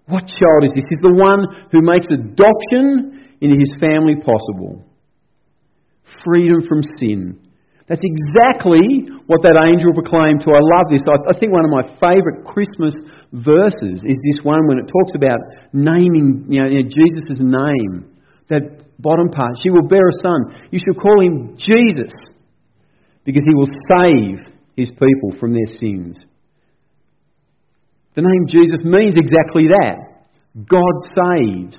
What 0.06 0.28
child 0.28 0.68
is 0.68 0.72
this? 0.76 0.84
He's 0.88 1.00
the 1.00 1.16
one 1.16 1.48
who 1.72 1.80
makes 1.80 2.06
adoption 2.12 3.24
into 3.40 3.56
his 3.56 3.72
family 3.80 4.20
possible 4.20 4.84
freedom 6.24 6.64
from 6.66 6.80
sin. 6.98 7.40
That's 7.86 8.00
exactly 8.00 9.12
what 9.28 9.44
that 9.44 9.60
angel 9.60 9.92
proclaimed 9.92 10.40
to. 10.48 10.56
I 10.56 10.64
love 10.64 10.88
this. 10.88 11.04
I, 11.04 11.36
think 11.36 11.52
one 11.52 11.68
of 11.68 11.72
my 11.72 11.84
favourite 12.00 12.48
Christmas 12.48 12.96
verses 13.28 14.00
is 14.00 14.16
this 14.16 14.40
one 14.40 14.64
when 14.64 14.80
it 14.80 14.88
talks 14.88 15.12
about 15.12 15.36
naming 15.76 16.48
you 16.48 16.64
know, 16.64 16.68
Jesus' 16.80 17.44
name. 17.44 18.08
That 18.48 18.84
bottom 18.98 19.28
part. 19.28 19.56
She 19.62 19.68
will 19.68 19.86
bear 19.88 20.08
a 20.08 20.16
son. 20.24 20.68
You 20.70 20.80
shall 20.80 20.96
call 20.96 21.20
him 21.20 21.56
Jesus 21.60 22.12
because 23.24 23.44
he 23.46 23.54
will 23.54 23.66
save 23.66 24.38
his 24.76 24.90
people 24.90 25.38
from 25.38 25.52
their 25.52 25.78
sins. 25.78 26.16
The 28.14 28.22
name 28.22 28.46
Jesus 28.46 28.80
means 28.84 29.16
exactly 29.16 29.68
that. 29.68 29.96
God 30.68 30.94
saves. 31.14 31.76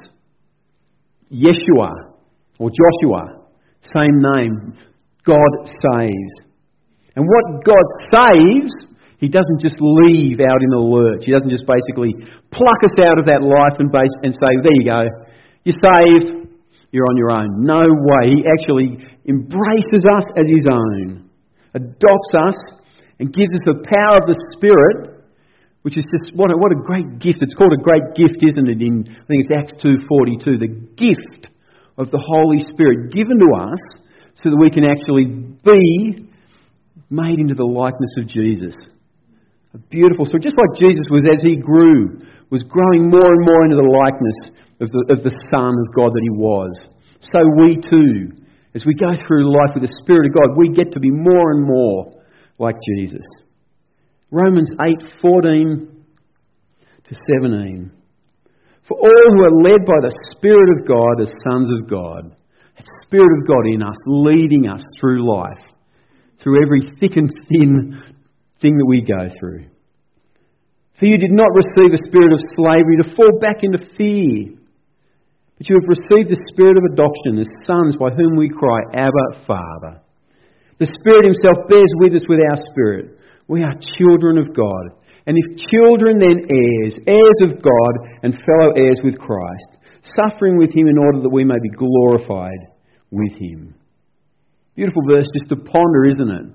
Yeshua 1.31 1.91
or 2.59 2.69
Joshua 2.69 3.45
same 3.93 4.17
name. 4.17 4.73
God 5.25 5.51
saves. 5.67 6.33
And 7.15 7.25
what 7.25 7.65
God 7.65 7.85
saves, 8.09 8.73
He 9.17 9.29
doesn't 9.29 9.61
just 9.61 9.77
leave 9.79 10.39
out 10.41 10.61
in 10.61 10.69
the 10.69 10.81
lurch. 10.81 11.25
He 11.25 11.31
doesn't 11.31 11.49
just 11.49 11.65
basically 11.65 12.13
pluck 12.49 12.81
us 12.83 12.97
out 13.01 13.17
of 13.17 13.25
that 13.25 13.41
life 13.41 13.77
and, 13.79 13.91
base, 13.91 14.13
and 14.21 14.33
say, 14.33 14.51
there 14.61 14.77
you 14.77 14.85
go, 14.89 15.01
you're 15.63 15.81
saved, 15.81 16.49
you're 16.91 17.09
on 17.09 17.17
your 17.17 17.31
own. 17.31 17.49
No 17.65 17.81
way. 17.81 18.37
He 18.37 18.45
actually 18.45 19.01
embraces 19.25 20.03
us 20.05 20.25
as 20.37 20.47
His 20.49 20.65
own, 20.69 21.29
adopts 21.75 22.33
us, 22.33 22.57
and 23.19 23.31
gives 23.31 23.51
us 23.53 23.63
the 23.67 23.83
power 23.85 24.15
of 24.17 24.25
the 24.25 24.39
Spirit, 24.55 25.27
which 25.83 25.95
is 25.99 26.05
just 26.09 26.35
what 26.35 26.49
a, 26.49 26.57
what 26.57 26.71
a 26.71 26.79
great 26.81 27.19
gift. 27.19 27.43
It's 27.45 27.53
called 27.53 27.75
a 27.75 27.83
great 27.83 28.15
gift, 28.15 28.41
isn't 28.41 28.67
it? 28.67 28.81
In 28.81 29.05
I 29.05 29.23
think 29.29 29.45
it's 29.45 29.53
Acts 29.53 29.77
two 29.83 30.01
forty 30.09 30.35
two. 30.39 30.57
The 30.57 30.73
gift 30.97 31.53
of 31.99 32.09
the 32.11 32.19
Holy 32.19 32.59
Spirit 32.73 33.13
given 33.13 33.37
to 33.37 33.49
us 33.69 33.79
so 34.35 34.49
that 34.49 34.59
we 34.59 34.71
can 34.71 34.83
actually 34.83 35.31
be 35.63 36.27
made 37.07 37.39
into 37.39 37.55
the 37.55 37.63
likeness 37.63 38.11
of 38.19 38.27
Jesus. 38.27 38.75
A 39.73 39.77
beautiful 39.77 40.25
story. 40.25 40.41
Just 40.41 40.57
like 40.57 40.79
Jesus 40.79 41.05
was, 41.11 41.23
as 41.23 41.43
he 41.43 41.55
grew, 41.55 42.19
was 42.51 42.63
growing 42.67 43.07
more 43.11 43.31
and 43.31 43.43
more 43.45 43.63
into 43.63 43.77
the 43.77 43.91
likeness 44.03 44.39
of 44.81 44.91
the, 44.91 45.01
of 45.13 45.23
the 45.23 45.31
Son 45.51 45.71
of 45.71 45.87
God 45.95 46.11
that 46.11 46.23
he 46.23 46.35
was. 46.35 46.71
So 47.21 47.39
we 47.59 47.79
too, 47.79 48.43
as 48.75 48.83
we 48.85 48.93
go 48.93 49.15
through 49.25 49.55
life 49.55 49.71
with 49.73 49.87
the 49.87 49.97
Spirit 50.03 50.27
of 50.27 50.33
God, 50.33 50.57
we 50.57 50.67
get 50.69 50.91
to 50.91 50.99
be 50.99 51.09
more 51.09 51.51
and 51.51 51.65
more 51.65 52.11
like 52.59 52.75
Jesus. 52.97 53.25
Romans 54.31 54.69
8 54.81 54.97
14 55.21 56.03
to 57.07 57.15
17. 57.39 57.91
For 58.87 58.97
all 58.97 59.25
who 59.31 59.43
are 59.43 59.63
led 59.63 59.85
by 59.85 59.99
the 60.03 60.15
Spirit 60.35 60.77
of 60.77 60.87
God 60.87 61.21
as 61.21 61.31
sons 61.49 61.69
of 61.71 61.89
God. 61.89 62.35
That 62.75 62.85
Spirit 63.05 63.39
of 63.39 63.47
God 63.47 63.65
in 63.73 63.81
us, 63.81 63.95
leading 64.05 64.67
us 64.67 64.83
through 64.99 65.31
life, 65.31 65.63
through 66.43 66.61
every 66.61 66.81
thick 66.99 67.15
and 67.15 67.31
thin 67.47 68.03
thing 68.61 68.77
that 68.77 68.85
we 68.85 69.01
go 69.01 69.29
through. 69.39 69.67
For 70.99 71.05
you 71.05 71.17
did 71.17 71.31
not 71.31 71.47
receive 71.55 71.93
a 71.93 72.07
spirit 72.07 72.33
of 72.33 72.39
slavery 72.55 72.97
to 73.01 73.15
fall 73.15 73.39
back 73.39 73.63
into 73.63 73.79
fear, 73.97 74.59
but 75.57 75.69
you 75.69 75.79
have 75.79 75.87
received 75.87 76.29
the 76.29 76.43
spirit 76.51 76.75
of 76.75 76.83
adoption 76.91 77.39
as 77.39 77.47
sons 77.63 77.95
by 77.95 78.11
whom 78.11 78.35
we 78.35 78.49
cry, 78.49 78.79
Abba, 78.93 79.45
Father. 79.47 80.01
The 80.79 80.91
Spirit 80.99 81.31
Himself 81.31 81.71
bears 81.71 81.93
with 82.03 82.13
us 82.15 82.27
with 82.27 82.43
our 82.43 82.59
spirit. 82.71 83.17
We 83.47 83.63
are 83.63 83.71
children 83.95 84.37
of 84.37 84.53
God. 84.53 84.99
And 85.25 85.37
if 85.39 85.57
children, 85.71 86.19
then 86.19 86.51
heirs, 86.51 86.95
heirs 87.07 87.39
of 87.47 87.63
God 87.63 87.93
and 88.21 88.35
fellow 88.45 88.75
heirs 88.75 88.99
with 89.03 89.17
Christ, 89.17 89.79
suffering 90.13 90.57
with 90.57 90.75
him 90.75 90.87
in 90.87 90.97
order 90.97 91.21
that 91.21 91.33
we 91.33 91.43
may 91.43 91.57
be 91.61 91.69
glorified 91.69 92.75
with 93.09 93.33
him. 93.39 93.73
Beautiful 94.75 95.01
verse 95.07 95.27
just 95.33 95.49
to 95.49 95.55
ponder, 95.55 96.05
isn't 96.05 96.29
it? 96.29 96.45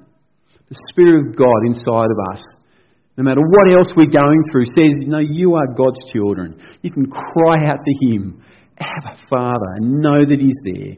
The 0.68 0.78
Spirit 0.92 1.26
of 1.26 1.36
God 1.36 1.66
inside 1.66 2.12
of 2.12 2.20
us, 2.32 2.42
no 3.16 3.24
matter 3.24 3.40
what 3.40 3.76
else 3.76 3.88
we're 3.96 4.06
going 4.06 4.42
through, 4.52 4.66
says, 4.66 4.94
No, 5.08 5.18
you 5.18 5.54
are 5.56 5.74
God's 5.74 5.98
children. 6.12 6.60
You 6.82 6.92
can 6.92 7.10
cry 7.10 7.66
out 7.66 7.80
to 7.82 8.06
him, 8.06 8.42
Abba, 8.80 9.16
Father, 9.28 9.70
and 9.76 10.00
know 10.00 10.24
that 10.24 10.40
he's 10.40 10.58
there. 10.64 10.96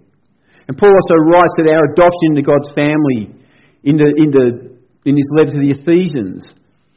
And 0.68 0.78
Paul 0.78 0.94
also 0.94 1.14
writes 1.14 1.54
that 1.58 1.68
our 1.68 1.92
adoption 1.92 2.32
into 2.32 2.42
God's 2.42 2.70
family, 2.74 3.34
into, 3.82 4.06
into, 4.16 4.78
in 5.04 5.16
his 5.16 5.28
letter 5.34 5.52
to 5.52 5.58
the 5.58 5.74
Ephesians, 5.76 6.46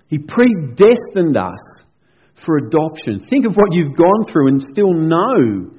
he 0.07 0.19
predestined 0.19 1.35
us 1.35 1.59
for 2.45 2.57
adoption. 2.57 3.25
Think 3.29 3.45
of 3.45 3.55
what 3.55 3.73
you've 3.73 3.97
gone 3.97 4.25
through 4.31 4.47
and 4.49 4.61
still 4.71 4.93
know 4.93 5.71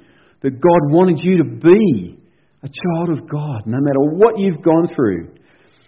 that 0.42 0.60
God 0.60 0.90
wanted 0.90 1.20
you 1.22 1.38
to 1.38 1.44
be 1.44 2.18
a 2.62 2.68
child 2.68 3.10
of 3.10 3.28
God, 3.28 3.62
no 3.66 3.78
matter 3.80 4.00
what 4.00 4.38
you've 4.38 4.62
gone 4.62 4.88
through. 4.94 5.30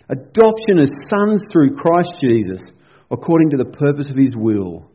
Adoption 0.09 0.79
as 0.81 0.91
sons 1.11 1.43
through 1.53 1.77
Christ 1.77 2.11
Jesus, 2.23 2.61
according 3.11 3.51
to 3.51 3.57
the 3.57 3.77
purpose 3.77 4.09
of 4.11 4.17
His 4.17 4.35
will. 4.37 4.88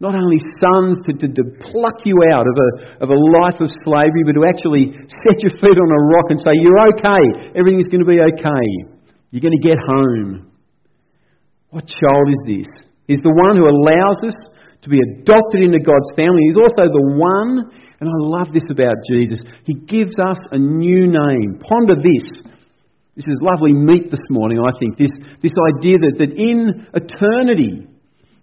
Not 0.00 0.16
only 0.16 0.40
sons 0.64 0.96
to, 1.04 1.12
to, 1.12 1.28
to 1.28 1.44
pluck 1.60 2.00
you 2.08 2.16
out 2.32 2.48
of 2.48 2.56
a, 2.56 2.68
of 3.04 3.08
a 3.12 3.20
life 3.36 3.60
of 3.60 3.68
slavery, 3.84 4.24
but 4.24 4.32
to 4.32 4.48
actually 4.48 4.96
set 4.96 5.44
your 5.44 5.52
feet 5.60 5.76
on 5.76 5.90
a 5.92 6.00
rock 6.16 6.32
and 6.32 6.40
say, 6.40 6.56
You're 6.56 6.80
okay, 6.96 7.52
everything's 7.52 7.92
going 7.92 8.00
to 8.00 8.08
be 8.08 8.16
okay. 8.16 8.64
You're 9.28 9.44
going 9.44 9.60
to 9.60 9.66
get 9.68 9.76
home. 9.76 10.50
What 11.68 11.84
child 11.86 12.26
is 12.32 12.42
this? 12.48 12.68
He's 13.06 13.20
the 13.20 13.36
one 13.36 13.60
who 13.60 13.68
allows 13.68 14.24
us 14.24 14.38
to 14.82 14.88
be 14.88 14.98
adopted 14.98 15.62
into 15.62 15.78
God's 15.84 16.08
family. 16.16 16.48
He's 16.48 16.56
also 16.56 16.88
the 16.88 17.06
one, 17.20 17.68
and 18.00 18.08
I 18.08 18.18
love 18.24 18.48
this 18.56 18.64
about 18.70 18.96
Jesus, 19.12 19.44
he 19.68 19.74
gives 19.74 20.16
us 20.16 20.40
a 20.50 20.58
new 20.58 21.12
name. 21.12 21.60
Ponder 21.60 22.00
this. 22.00 22.40
This 23.14 23.28
is 23.28 23.38
lovely 23.42 23.74
meat 23.74 24.10
this 24.10 24.24
morning, 24.30 24.58
I 24.64 24.72
think. 24.78 24.96
This, 24.96 25.12
this 25.42 25.52
idea 25.76 25.98
that, 26.00 26.16
that 26.24 26.32
in 26.32 26.88
eternity, 26.96 27.89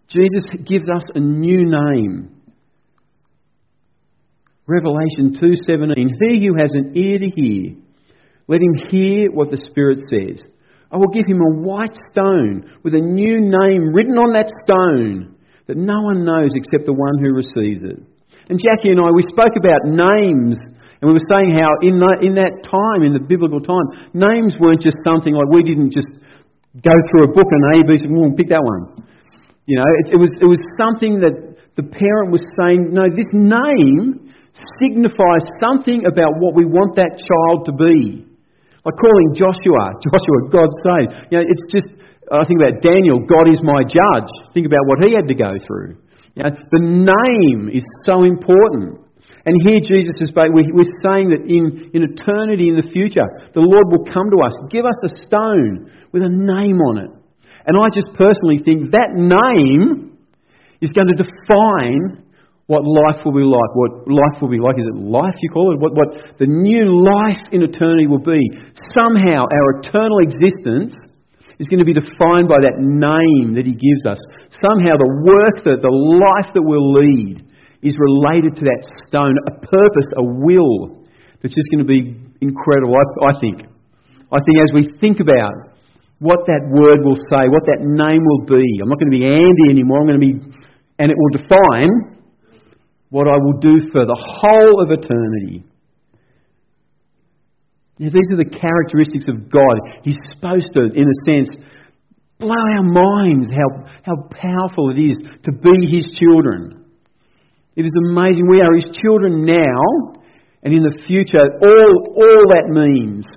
Jesus 0.07 0.43
gives 0.65 0.89
us 0.89 1.03
a 1.15 1.19
new 1.19 1.63
name. 1.65 2.31
Revelation 4.65 5.35
2:17 5.39 6.09
He 6.19 6.45
who 6.45 6.55
has 6.59 6.71
an 6.73 6.93
ear 6.95 7.19
to 7.19 7.29
hear 7.35 7.75
let 8.47 8.61
him 8.61 8.75
hear 8.89 9.29
what 9.31 9.51
the 9.51 9.59
Spirit 9.69 9.99
says. 10.07 10.39
I 10.89 10.95
will 10.95 11.11
give 11.11 11.27
him 11.27 11.43
a 11.43 11.59
white 11.59 11.95
stone 12.11 12.63
with 12.83 12.95
a 12.95 13.03
new 13.03 13.43
name 13.43 13.91
written 13.91 14.15
on 14.15 14.31
that 14.31 14.47
stone 14.63 15.35
that 15.67 15.75
no 15.75 15.99
one 16.07 16.23
knows 16.23 16.55
except 16.55 16.87
the 16.87 16.95
one 16.95 17.19
who 17.19 17.35
receives 17.35 17.83
it. 17.83 17.99
And 18.47 18.55
Jackie 18.55 18.95
and 18.95 19.03
I, 19.03 19.11
we 19.11 19.27
spoke 19.27 19.51
about 19.59 19.83
names, 19.83 20.55
and 20.55 21.03
we 21.03 21.11
were 21.11 21.27
saying 21.27 21.59
how 21.59 21.67
in 21.83 21.99
that, 21.99 22.23
in 22.23 22.39
that 22.39 22.63
time, 22.63 23.03
in 23.03 23.11
the 23.11 23.19
biblical 23.19 23.59
time, 23.59 24.07
names 24.15 24.55
weren't 24.63 24.79
just 24.79 24.95
something 25.03 25.35
like 25.35 25.51
we 25.51 25.67
didn't 25.67 25.91
just 25.91 26.07
go 26.79 26.95
through 27.11 27.27
a 27.27 27.31
book 27.35 27.51
and 27.51 27.63
A, 27.75 27.83
B, 27.83 27.99
C, 27.99 28.07
we'll 28.07 28.31
pick 28.39 28.47
that 28.47 28.63
one. 28.63 29.03
You 29.67 29.75
know, 29.75 29.89
it, 29.99 30.15
it, 30.15 30.19
was, 30.19 30.31
it 30.39 30.47
was 30.47 30.63
something 30.79 31.19
that 31.19 31.35
the 31.75 31.83
parent 31.83 32.31
was 32.31 32.39
saying, 32.55 32.95
no, 32.95 33.11
this 33.11 33.27
name 33.35 34.31
signifies 34.79 35.43
something 35.59 36.07
about 36.07 36.39
what 36.39 36.55
we 36.55 36.63
want 36.63 36.95
that 36.95 37.19
child 37.19 37.67
to 37.67 37.73
be. 37.75 38.23
Like 38.87 38.95
calling 38.95 39.35
Joshua, 39.35 39.91
Joshua, 40.07 40.37
God 40.47 40.71
save. 40.87 41.07
You 41.27 41.35
know, 41.37 41.45
it's 41.45 41.67
just, 41.67 41.91
I 42.31 42.47
think 42.47 42.63
about 42.63 42.79
Daniel, 42.79 43.19
God 43.27 43.51
is 43.51 43.59
my 43.59 43.83
judge. 43.83 44.31
Think 44.55 44.71
about 44.71 44.87
what 44.87 45.03
he 45.03 45.11
had 45.11 45.27
to 45.27 45.35
go 45.35 45.59
through. 45.59 45.99
You 46.39 46.47
know, 46.47 46.55
the 46.55 46.83
name 47.03 47.67
is 47.67 47.83
so 48.07 48.23
important. 48.23 49.03
And 49.43 49.55
here 49.67 49.83
Jesus 49.83 50.15
is 50.23 50.31
we're 50.31 50.95
saying 51.03 51.35
that 51.35 51.43
in, 51.43 51.91
in 51.91 52.07
eternity, 52.07 52.71
in 52.71 52.79
the 52.79 52.87
future, 52.87 53.27
the 53.51 53.63
Lord 53.63 53.91
will 53.91 54.07
come 54.07 54.31
to 54.31 54.39
us, 54.47 54.55
give 54.71 54.87
us 54.87 54.95
a 55.03 55.11
stone 55.27 55.91
with 56.15 56.23
a 56.23 56.31
name 56.31 56.79
on 56.79 57.03
it. 57.03 57.11
And 57.67 57.75
I 57.75 57.91
just 57.91 58.07
personally 58.15 58.63
think 58.63 58.95
that 58.95 59.11
name 59.19 60.15
is 60.79 60.95
going 60.95 61.11
to 61.11 61.19
define 61.19 62.23
what 62.67 62.83
life 62.83 63.23
will 63.27 63.35
be 63.35 63.43
like. 63.43 63.71
What 63.75 64.07
life 64.07 64.39
will 64.39 64.51
be 64.51 64.59
like. 64.59 64.79
Is 64.79 64.87
it 64.87 64.95
life 64.95 65.35
you 65.43 65.51
call 65.51 65.75
it? 65.75 65.79
What, 65.79 65.91
what 65.95 66.39
the 66.39 66.47
new 66.47 66.87
life 67.03 67.39
in 67.51 67.63
eternity 67.63 68.07
will 68.07 68.23
be. 68.23 68.39
Somehow 68.95 69.43
our 69.47 69.83
eternal 69.83 70.23
existence 70.23 70.95
is 71.59 71.67
going 71.67 71.83
to 71.83 71.87
be 71.87 71.95
defined 71.95 72.47
by 72.47 72.63
that 72.63 72.79
name 72.79 73.55
that 73.59 73.67
He 73.67 73.75
gives 73.75 74.03
us. 74.07 74.19
Somehow 74.63 74.95
the 74.95 75.11
work, 75.27 75.63
that 75.67 75.83
the 75.83 75.91
life 75.91 76.55
that 76.55 76.63
we'll 76.63 76.91
lead 77.03 77.43
is 77.83 77.95
related 77.99 78.55
to 78.59 78.63
that 78.67 78.81
stone, 79.07 79.35
a 79.47 79.53
purpose, 79.59 80.07
a 80.15 80.23
will 80.23 81.03
that's 81.41 81.55
just 81.55 81.67
going 81.71 81.83
to 81.83 81.89
be 81.89 82.15
incredible, 82.39 82.95
I, 82.95 83.31
I 83.31 83.33
think. 83.39 83.67
I 84.31 84.39
think 84.43 84.55
as 84.59 84.71
we 84.75 84.83
think 84.99 85.19
about 85.19 85.76
what 86.19 86.49
that 86.49 86.65
word 86.65 87.05
will 87.05 87.19
say, 87.29 87.45
what 87.45 87.65
that 87.69 87.85
name 87.85 88.25
will 88.25 88.45
be. 88.49 88.65
I'm 88.81 88.89
not 88.89 88.97
going 88.97 89.11
to 89.11 89.17
be 89.17 89.25
Andy 89.25 89.65
anymore. 89.69 90.01
I'm 90.01 90.07
going 90.09 90.21
to 90.21 90.25
be, 90.25 90.33
and 90.97 91.11
it 91.11 91.17
will 91.17 91.33
define 91.37 92.17
what 93.09 93.27
I 93.27 93.37
will 93.37 93.61
do 93.61 93.85
for 93.91 94.05
the 94.05 94.17
whole 94.17 94.81
of 94.81 94.89
eternity. 94.91 95.63
these 97.99 98.29
are 98.33 98.41
the 98.41 98.49
characteristics 98.49 99.25
of 99.29 99.49
God. 99.49 100.01
He's 100.03 100.17
supposed 100.33 100.73
to, 100.73 100.89
in 100.89 101.05
a 101.05 101.17
sense, 101.29 101.49
blow 102.39 102.57
our 102.57 102.83
minds 102.83 103.47
how, 103.53 103.85
how 104.03 104.17
powerful 104.33 104.91
it 104.91 104.99
is 104.99 105.17
to 105.43 105.51
be 105.51 105.85
His 105.85 106.05
children. 106.17 106.85
It 107.75 107.85
is 107.85 107.93
amazing. 108.09 108.49
We 108.49 108.61
are 108.61 108.73
His 108.73 108.89
children 109.01 109.45
now, 109.45 110.17
and 110.63 110.73
in 110.73 110.81
the 110.81 110.97
future, 111.05 111.45
all, 111.61 111.93
all 112.17 112.43
that 112.57 112.69
means 112.73 113.29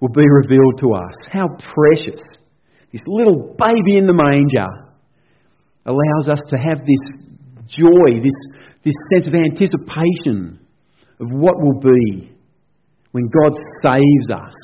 will 0.00 0.10
be 0.10 0.24
revealed 0.28 0.78
to 0.80 0.92
us. 0.94 1.14
How 1.30 1.48
precious. 1.48 2.20
This 2.92 3.02
little 3.06 3.56
baby 3.58 3.98
in 3.98 4.06
the 4.06 4.12
manger 4.12 4.68
allows 5.84 6.28
us 6.28 6.40
to 6.50 6.56
have 6.56 6.78
this 6.80 7.26
joy, 7.66 8.20
this, 8.22 8.36
this 8.84 8.94
sense 9.12 9.26
of 9.26 9.34
anticipation 9.34 10.60
of 11.20 11.28
what 11.30 11.56
will 11.58 11.80
be 11.80 12.32
when 13.12 13.28
God 13.28 13.52
saves 13.82 14.30
us. 14.32 14.54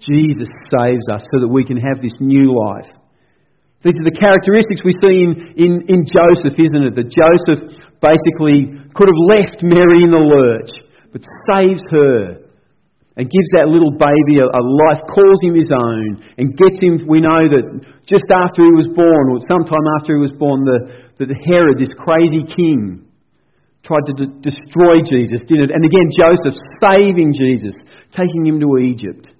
Jesus 0.00 0.48
saves 0.70 1.06
us 1.12 1.24
so 1.32 1.40
that 1.40 1.48
we 1.48 1.64
can 1.64 1.78
have 1.78 2.02
this 2.02 2.14
new 2.20 2.52
life. 2.52 2.90
These 3.82 3.96
are 4.00 4.10
the 4.10 4.18
characteristics 4.18 4.82
we 4.84 4.92
see 4.98 5.22
in, 5.22 5.32
in, 5.56 5.72
in 5.88 6.00
Joseph, 6.04 6.58
isn't 6.58 6.82
it? 6.90 6.94
That 6.96 7.12
Joseph 7.12 7.70
basically 8.02 8.82
could 8.94 9.08
have 9.08 9.22
left 9.38 9.62
Mary 9.62 10.02
in 10.02 10.10
the 10.10 10.18
lurch, 10.18 10.70
but 11.12 11.22
saves 11.46 11.82
her 11.90 12.45
and 13.16 13.24
gives 13.24 13.50
that 13.56 13.72
little 13.72 13.96
baby 13.96 14.44
a, 14.44 14.46
a, 14.46 14.60
life, 14.60 15.00
calls 15.08 15.40
him 15.40 15.56
his 15.56 15.72
own, 15.72 16.20
and 16.36 16.52
gets 16.52 16.76
him. 16.76 17.00
We 17.08 17.24
know 17.24 17.48
that 17.48 17.64
just 18.04 18.28
after 18.28 18.60
he 18.60 18.74
was 18.76 18.92
born, 18.92 19.32
or 19.32 19.40
sometime 19.48 19.84
after 19.96 20.20
he 20.20 20.20
was 20.20 20.36
born, 20.36 20.68
the, 20.68 21.24
the 21.24 21.40
Herod, 21.48 21.80
this 21.80 21.92
crazy 21.96 22.44
king, 22.44 23.08
tried 23.80 24.04
to 24.12 24.14
de- 24.20 24.36
destroy 24.44 25.00
Jesus, 25.00 25.40
didn't 25.48 25.68
it? 25.68 25.72
And 25.72 25.80
again, 25.80 26.08
Joseph 26.12 26.60
saving 26.84 27.32
Jesus, 27.32 27.72
taking 28.12 28.44
him 28.44 28.60
to 28.60 28.68
Egypt. 28.84 29.32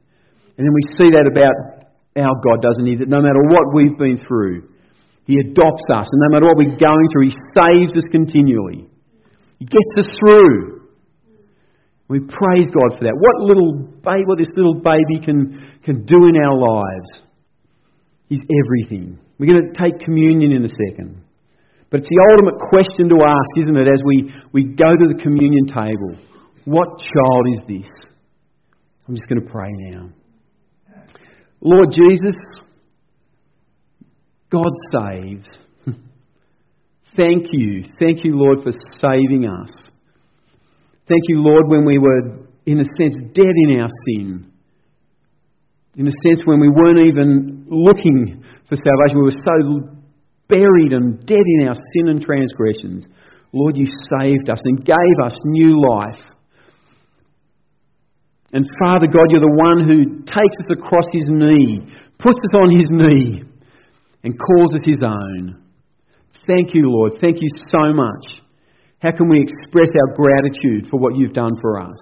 And 0.57 0.65
then 0.65 0.73
we 0.73 0.85
see 0.97 1.13
that 1.13 1.29
about 1.29 1.85
our 2.17 2.37
God, 2.41 2.65
doesn't 2.65 2.87
he? 2.87 2.97
That 2.97 3.13
no 3.13 3.21
matter 3.21 3.45
what 3.45 3.77
we've 3.77 3.99
been 4.01 4.17
through, 4.25 4.73
he 5.29 5.37
adopts 5.37 5.85
us, 5.93 6.09
and 6.09 6.21
no 6.25 6.29
matter 6.33 6.49
what 6.49 6.57
we're 6.57 6.81
going 6.81 7.07
through, 7.13 7.29
he 7.29 7.37
saves 7.53 7.93
us 7.93 8.09
continually. 8.09 8.89
He 9.59 9.67
gets 9.67 9.93
us 10.01 10.17
through. 10.17 10.76
We 12.09 12.21
praise 12.21 12.67
God 12.71 12.99
for 12.99 13.05
that. 13.05 13.17
What 13.19 13.43
little 13.43 13.75
baby, 14.03 14.23
what 14.27 14.39
this 14.39 14.53
little 14.55 14.79
baby 14.79 15.19
can, 15.25 15.81
can 15.85 16.05
do 16.05 16.27
in 16.27 16.37
our 16.37 16.57
lives 16.57 17.27
is 18.31 18.41
everything. 18.65 19.19
We're 19.39 19.53
going 19.53 19.73
to 19.73 19.83
take 19.83 20.01
communion 20.05 20.53
in 20.53 20.65
a 20.65 20.69
second. 20.69 21.23
But 21.91 22.01
it's 22.01 22.09
the 22.09 22.29
ultimate 22.33 22.61
question 22.69 23.09
to 23.11 23.25
ask, 23.27 23.65
isn't 23.65 23.77
it, 23.77 23.89
as 23.89 24.01
we, 24.05 24.33
we 24.53 24.65
go 24.75 24.91
to 24.97 25.07
the 25.15 25.21
communion 25.23 25.67
table? 25.67 26.19
What 26.65 26.99
child 26.99 27.47
is 27.55 27.63
this? 27.69 27.91
I'm 29.09 29.15
just 29.15 29.29
going 29.29 29.45
to 29.45 29.51
pray 29.51 29.71
now. 29.73 30.11
Lord 31.61 31.93
Jesus, 31.93 32.35
God 34.51 34.73
saves. 34.93 35.49
Thank 37.17 37.47
you. 37.53 37.85
Thank 38.01 38.25
you, 38.25 38.33
Lord, 38.35 38.63
for 38.63 38.73
saving 39.01 39.47
us. 39.47 39.86
Thank 41.09 41.23
you, 41.29 41.43
Lord, 41.43 41.69
when 41.69 41.85
we 41.85 41.99
were, 41.99 42.47
in 42.67 42.81
a 42.81 42.85
sense, 42.99 43.17
dead 43.33 43.55
in 43.69 43.81
our 43.81 43.89
sin. 44.07 44.51
In 45.97 46.07
a 46.07 46.13
sense, 46.25 46.43
when 46.45 46.61
we 46.61 46.69
weren't 46.69 47.09
even 47.09 47.67
looking 47.69 48.45
for 48.69 48.77
salvation, 48.77 49.17
we 49.17 49.23
were 49.23 49.31
so 49.31 49.97
buried 50.49 50.93
and 50.93 51.19
dead 51.27 51.45
in 51.61 51.69
our 51.69 51.75
sin 51.75 52.09
and 52.09 52.21
transgressions. 52.21 53.05
Lord, 53.53 53.77
you 53.77 53.87
saved 53.87 54.51
us 54.51 54.61
and 54.65 54.85
gave 54.85 55.17
us 55.25 55.37
new 55.45 55.81
life. 55.81 56.21
And 58.53 58.69
Father 58.79 59.07
God, 59.07 59.27
you're 59.31 59.41
the 59.41 59.63
one 59.63 59.89
who 59.89 60.21
takes 60.25 60.57
us 60.65 60.71
across 60.71 61.07
his 61.13 61.25
knee, 61.29 61.81
puts 62.19 62.39
us 62.39 62.55
on 62.59 62.71
his 62.79 62.89
knee, 62.91 63.43
and 64.23 64.35
calls 64.39 64.75
us 64.75 64.83
his 64.85 65.03
own. 65.05 65.63
Thank 66.47 66.75
you, 66.75 66.91
Lord. 66.91 67.13
Thank 67.21 67.39
you 67.41 67.49
so 67.71 67.93
much. 67.93 68.46
How 69.01 69.13
can 69.13 69.29
we 69.29 69.43
express 69.43 69.89
our 69.95 70.15
gratitude 70.15 70.89
for 70.91 70.99
what 70.99 71.17
you've 71.17 71.33
done 71.35 71.53
for 71.61 71.81
us? 71.81 71.99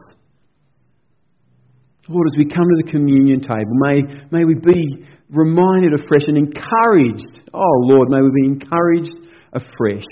Lord, 2.09 2.29
as 2.33 2.39
we 2.39 2.45
come 2.45 2.65
to 2.65 2.83
the 2.85 2.91
communion 2.91 3.41
table, 3.41 3.73
may, 3.81 4.03
may 4.31 4.45
we 4.45 4.55
be 4.55 5.07
reminded 5.31 5.95
afresh 5.95 6.25
and 6.27 6.37
encouraged. 6.37 7.41
Oh, 7.53 7.77
Lord, 7.89 8.11
may 8.11 8.21
we 8.21 8.31
be 8.43 8.47
encouraged 8.47 9.13
afresh. 9.53 10.05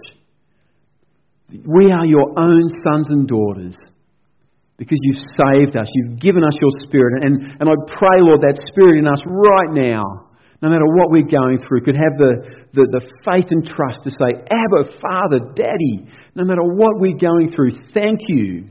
We 1.50 1.92
are 1.92 2.06
your 2.06 2.38
own 2.38 2.68
sons 2.82 3.08
and 3.10 3.28
daughters 3.28 3.76
because 4.78 4.98
you've 5.02 5.22
saved 5.36 5.76
us. 5.76 5.86
You've 5.92 6.18
given 6.18 6.42
us 6.42 6.56
your 6.60 6.70
Spirit. 6.88 7.22
And, 7.22 7.60
and 7.60 7.68
I 7.68 7.74
pray, 7.86 8.18
Lord, 8.20 8.40
that 8.40 8.58
Spirit 8.72 8.98
in 8.98 9.06
us 9.06 9.20
right 9.26 9.70
now 9.70 10.31
no 10.62 10.70
matter 10.70 10.86
what 10.86 11.10
we're 11.10 11.26
going 11.26 11.58
through, 11.58 11.82
could 11.82 11.98
have 11.98 12.14
the, 12.16 12.46
the, 12.72 12.86
the 12.86 13.02
faith 13.26 13.50
and 13.50 13.66
trust 13.66 13.98
to 14.06 14.10
say, 14.14 14.38
Abba, 14.46 14.94
Father, 15.02 15.42
Daddy, 15.58 16.06
no 16.38 16.44
matter 16.44 16.62
what 16.62 17.02
we're 17.02 17.18
going 17.18 17.50
through, 17.50 17.74
thank 17.92 18.20
you. 18.28 18.70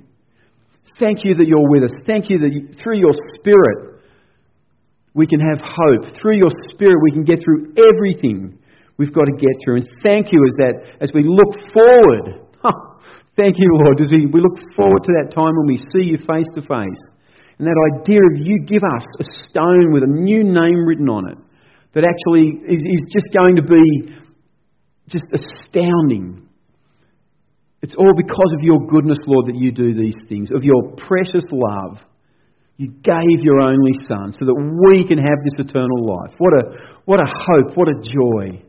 Thank 0.97 1.25
you 1.25 1.36
that 1.36 1.45
you're 1.45 1.67
with 1.67 1.84
us. 1.84 1.91
Thank 2.08 2.30
you 2.30 2.39
that 2.39 2.49
you, 2.49 2.71
through 2.82 2.97
your 2.97 3.12
Spirit 3.36 3.99
we 5.13 5.27
can 5.27 5.41
have 5.41 5.60
hope. 5.60 6.15
Through 6.21 6.39
your 6.39 6.51
Spirit 6.71 6.95
we 7.04 7.12
can 7.12 7.25
get 7.25 7.43
through 7.43 7.75
everything 7.75 8.58
we've 8.95 9.13
got 9.13 9.25
to 9.25 9.36
get 9.36 9.51
through. 9.65 9.84
And 9.84 9.88
thank 10.01 10.32
you 10.32 10.39
as, 10.47 10.56
that, 10.63 10.73
as 11.04 11.12
we 11.13 11.27
look 11.27 11.60
forward. 11.75 12.47
thank 13.36 13.60
you, 13.60 13.67
Lord, 13.84 13.99
as 13.99 14.08
we, 14.08 14.32
we 14.32 14.39
look 14.39 14.63
forward 14.80 15.04
to 15.04 15.12
that 15.19 15.36
time 15.36 15.51
when 15.60 15.67
we 15.67 15.77
see 15.91 16.08
you 16.08 16.17
face 16.23 16.47
to 16.56 16.62
face. 16.62 17.01
And 17.60 17.67
that 17.67 17.75
idea 17.99 18.23
of 18.32 18.47
you 18.47 18.63
give 18.63 18.82
us 18.95 19.04
a 19.19 19.25
stone 19.49 19.91
with 19.91 20.04
a 20.04 20.08
new 20.08 20.45
name 20.45 20.88
written 20.88 21.10
on 21.10 21.27
it 21.27 21.38
that 21.93 22.08
actually 22.08 22.60
is, 22.63 22.82
is 22.82 23.01
just 23.12 23.34
going 23.34 23.56
to 23.58 23.63
be 23.63 24.15
just 25.08 25.25
astounding. 25.34 26.47
It's 27.82 27.95
all 27.97 28.13
because 28.15 28.54
of 28.56 28.63
your 28.63 28.80
goodness, 28.88 29.17
Lord, 29.25 29.47
that 29.47 29.56
you 29.56 29.71
do 29.71 29.93
these 29.93 30.15
things, 30.30 30.49
of 30.56 30.63
your 30.63 30.95
precious 31.08 31.43
love. 31.51 31.97
You 32.77 32.88
gave 32.88 33.43
your 33.43 33.62
only 33.62 33.93
Son 34.08 34.32
so 34.32 34.45
that 34.45 34.56
we 34.56 35.08
can 35.08 35.17
have 35.17 35.38
this 35.43 35.65
eternal 35.67 36.06
life. 36.06 36.34
What 36.38 36.54
a, 36.54 36.63
what 37.06 37.19
a 37.19 37.27
hope, 37.27 37.77
what 37.77 37.88
a 37.88 38.01
joy. 38.01 38.63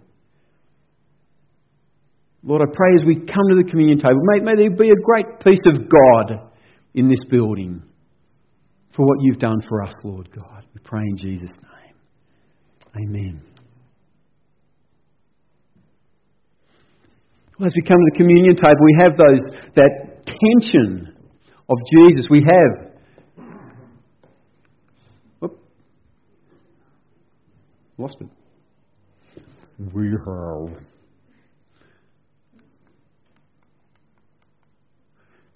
Lord, 2.43 2.63
I 2.63 2.67
pray 2.75 2.95
as 2.95 3.05
we 3.07 3.15
come 3.15 3.47
to 3.51 3.57
the 3.57 3.71
communion 3.71 3.99
table, 3.99 4.19
may, 4.25 4.41
may 4.41 4.57
there 4.57 4.71
be 4.71 4.91
a 4.91 5.01
great 5.03 5.41
peace 5.41 5.63
of 5.67 5.89
God 5.89 6.51
in 6.95 7.09
this 7.09 7.21
building 7.31 7.83
for 8.95 9.07
what 9.07 9.19
you've 9.21 9.39
done 9.39 9.63
for 9.69 9.83
us, 9.83 9.95
Lord 10.03 10.29
God. 10.35 10.65
We 10.75 10.81
pray 10.83 11.03
in 11.03 11.17
Jesus' 11.17 11.51
name. 11.63 11.72
Amen. 12.97 13.41
Well, 17.59 17.67
as 17.67 17.73
we 17.77 17.83
come 17.83 17.97
to 17.97 18.11
the 18.13 18.17
communion 18.17 18.57
table, 18.57 18.85
we 18.85 18.97
have 19.01 19.17
those 19.17 19.41
that 19.77 20.27
tension 20.27 21.15
of 21.69 21.79
Jesus. 21.93 22.27
We 22.31 22.41
have 22.41 22.93
lost 27.99 28.17
it. 28.21 28.29
We 29.95 30.07
have 30.07 30.83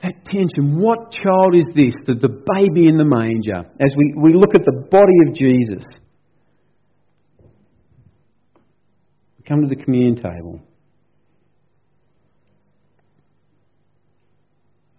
that 0.03 0.25
tension. 0.27 0.79
What 0.79 1.11
child 1.11 1.55
is 1.57 1.67
this? 1.75 1.95
The, 2.07 2.15
the 2.15 2.29
baby 2.29 2.89
in 2.89 2.97
the 2.97 3.05
manger. 3.05 3.69
As 3.81 3.95
we, 3.97 4.15
we 4.17 4.35
look 4.35 4.55
at 4.55 4.65
the 4.65 4.87
body 4.91 5.13
of 5.27 5.35
Jesus, 5.35 5.85
we 9.36 9.36
come 9.47 9.63
to 9.63 9.69
the 9.69 9.77
communion 9.77 10.17
table. 10.17 10.61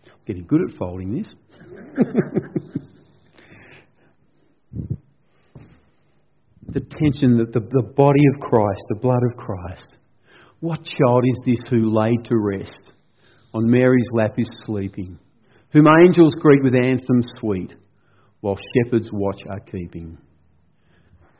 I'm 0.06 0.12
Getting 0.26 0.46
good 0.46 0.62
at 0.62 0.78
folding 0.78 1.18
this. 1.18 1.28
the 6.68 6.80
tension 6.80 7.38
that 7.38 7.54
the, 7.54 7.60
the 7.60 7.84
body 7.96 8.22
of 8.34 8.42
Christ, 8.42 8.82
the 8.90 9.00
blood 9.02 9.24
of 9.32 9.38
Christ. 9.38 9.98
What 10.60 10.84
child 10.84 11.24
is 11.26 11.40
this 11.46 11.68
who 11.70 11.94
laid 11.94 12.26
to 12.26 12.36
rest? 12.36 12.94
on 13.58 13.70
Mary's 13.70 14.08
lap 14.12 14.36
is 14.38 14.50
sleeping, 14.66 15.18
whom 15.72 15.88
angels 15.88 16.34
greet 16.40 16.64
with 16.64 16.76
anthems 16.76 17.28
sweet, 17.40 17.74
while 18.42 18.58
shepherds 18.76 19.10
watch 19.12 19.40
are 19.50 19.60
keeping. 19.60 20.18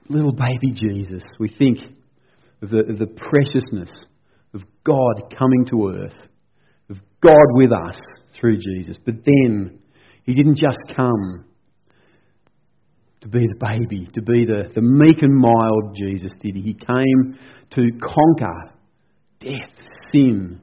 Little 0.10 0.34
baby 0.34 0.72
Jesus, 0.72 1.22
we 1.40 1.50
think 1.50 1.78
of 2.62 2.70
the, 2.70 2.84
the 2.98 3.08
preciousness 3.08 3.90
of 4.54 4.62
God 4.84 5.36
coming 5.38 5.66
to 5.70 5.90
earth, 5.90 6.28
of 6.90 6.98
God 7.22 7.46
with 7.52 7.72
us 7.72 8.00
through 8.40 8.58
Jesus. 8.58 8.96
But 9.06 9.16
then, 9.26 9.80
He 10.24 10.34
didn't 10.34 10.58
just 10.58 10.80
come 10.96 11.46
to 13.22 13.28
be 13.28 13.40
the 13.40 13.66
baby, 13.66 14.08
to 14.14 14.22
be 14.22 14.46
the, 14.46 14.72
the 14.74 14.82
meek 14.82 15.22
and 15.22 15.34
mild 15.36 15.96
Jesus, 15.96 16.32
did 16.42 16.56
He? 16.56 16.62
He 16.62 16.74
came 16.74 17.38
to 17.72 17.92
conquer 18.00 18.72
death, 19.40 19.76
sin, 20.12 20.62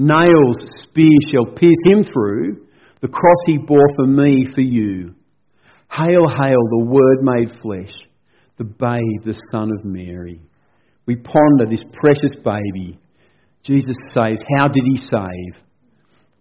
Nails, 0.00 0.58
spear 0.84 1.18
shall 1.28 1.52
pierce 1.56 1.82
him 1.84 2.04
through. 2.04 2.68
The 3.00 3.08
cross 3.08 3.36
he 3.46 3.58
bore 3.58 3.88
for 3.96 4.06
me, 4.06 4.46
for 4.54 4.60
you. 4.60 5.16
Hail, 5.90 6.28
hail, 6.40 6.62
the 6.70 6.84
Word 6.84 7.18
made 7.22 7.60
flesh, 7.60 7.92
the 8.58 8.64
babe, 8.64 9.24
the 9.24 9.40
Son 9.50 9.70
of 9.76 9.84
Mary. 9.84 10.40
We 11.08 11.16
ponder 11.16 11.64
this 11.70 11.82
precious 11.94 12.36
baby. 12.44 13.00
Jesus 13.64 13.96
saves. 14.12 14.42
How 14.58 14.68
did 14.68 14.84
he 14.84 14.98
save? 14.98 15.54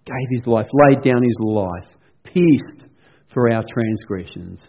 Gave 0.05 0.27
his 0.29 0.45
life, 0.45 0.67
laid 0.73 1.01
down 1.01 1.23
his 1.23 1.37
life, 1.39 1.87
pierced 2.25 2.85
for 3.33 3.49
our 3.49 3.63
transgressions. 3.63 4.59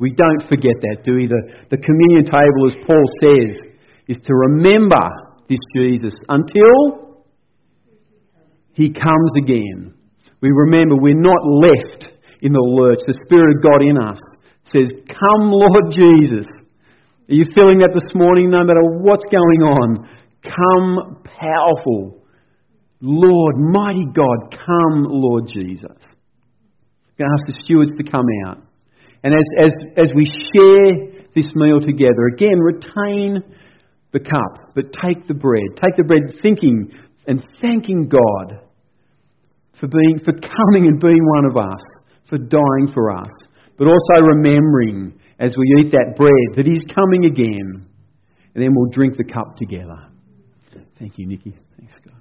We 0.00 0.10
don't 0.10 0.48
forget 0.48 0.74
that, 0.80 1.04
do 1.04 1.14
we? 1.14 1.28
The, 1.28 1.66
the 1.70 1.78
communion 1.78 2.24
table, 2.24 2.66
as 2.66 2.74
Paul 2.88 3.04
says, 3.22 3.72
is 4.08 4.16
to 4.24 4.34
remember 4.34 4.98
this 5.48 5.60
Jesus 5.76 6.14
until 6.28 7.24
he 8.72 8.90
comes 8.90 9.32
again. 9.38 9.94
We 10.40 10.50
remember 10.50 10.96
we're 10.96 11.14
not 11.14 11.40
left 11.46 12.12
in 12.42 12.52
the 12.52 12.60
lurch. 12.60 12.98
The 13.06 13.18
Spirit 13.24 13.56
of 13.56 13.62
God 13.62 13.80
in 13.80 13.96
us 13.96 14.18
says, 14.64 14.92
Come, 15.06 15.50
Lord 15.50 15.94
Jesus. 15.94 16.46
Are 17.28 17.34
you 17.34 17.46
feeling 17.54 17.78
that 17.78 17.90
this 17.92 18.14
morning, 18.14 18.50
no 18.50 18.64
matter 18.64 18.82
what's 19.00 19.24
going 19.24 19.62
on? 19.62 20.08
Come, 20.42 21.22
powerful 21.24 22.26
Lord, 23.00 23.56
mighty 23.58 24.06
God, 24.06 24.50
come, 24.50 25.04
Lord 25.08 25.48
Jesus. 25.52 25.84
I'm 25.84 27.16
going 27.18 27.30
to 27.30 27.34
ask 27.34 27.46
the 27.46 27.62
stewards 27.64 27.92
to 27.98 28.10
come 28.10 28.26
out. 28.46 28.58
And 29.22 29.34
as, 29.34 29.66
as, 29.66 29.74
as 29.96 30.10
we 30.14 30.24
share 30.24 31.24
this 31.34 31.50
meal 31.54 31.80
together, 31.80 32.32
again, 32.34 32.58
retain 32.58 33.42
the 34.12 34.20
cup, 34.20 34.72
but 34.74 34.84
take 35.04 35.26
the 35.26 35.34
bread. 35.34 35.76
Take 35.76 35.96
the 35.96 36.04
bread 36.04 36.40
thinking 36.42 36.90
and 37.26 37.46
thanking 37.60 38.08
God 38.08 38.60
for, 39.78 39.88
being, 39.88 40.20
for 40.24 40.32
coming 40.32 40.88
and 40.88 40.98
being 41.00 41.24
one 41.36 41.44
of 41.44 41.56
us, 41.56 41.82
for 42.28 42.38
dying 42.38 42.92
for 42.94 43.10
us, 43.10 43.30
but 43.76 43.86
also 43.86 44.26
remembering 44.26 45.18
as 45.38 45.54
we 45.56 45.64
eat 45.80 45.92
that 45.92 46.14
bread 46.16 46.56
that 46.56 46.66
He's 46.66 46.84
coming 46.94 47.26
again. 47.26 47.86
And 48.54 48.64
then 48.64 48.72
we'll 48.74 48.90
drink 48.90 49.16
the 49.18 49.24
cup 49.24 49.56
together. 49.56 50.08
Thank 50.98 51.18
you, 51.18 51.26
Nikki. 51.26 51.54
Thanks, 51.78 51.92
God. 52.04 52.15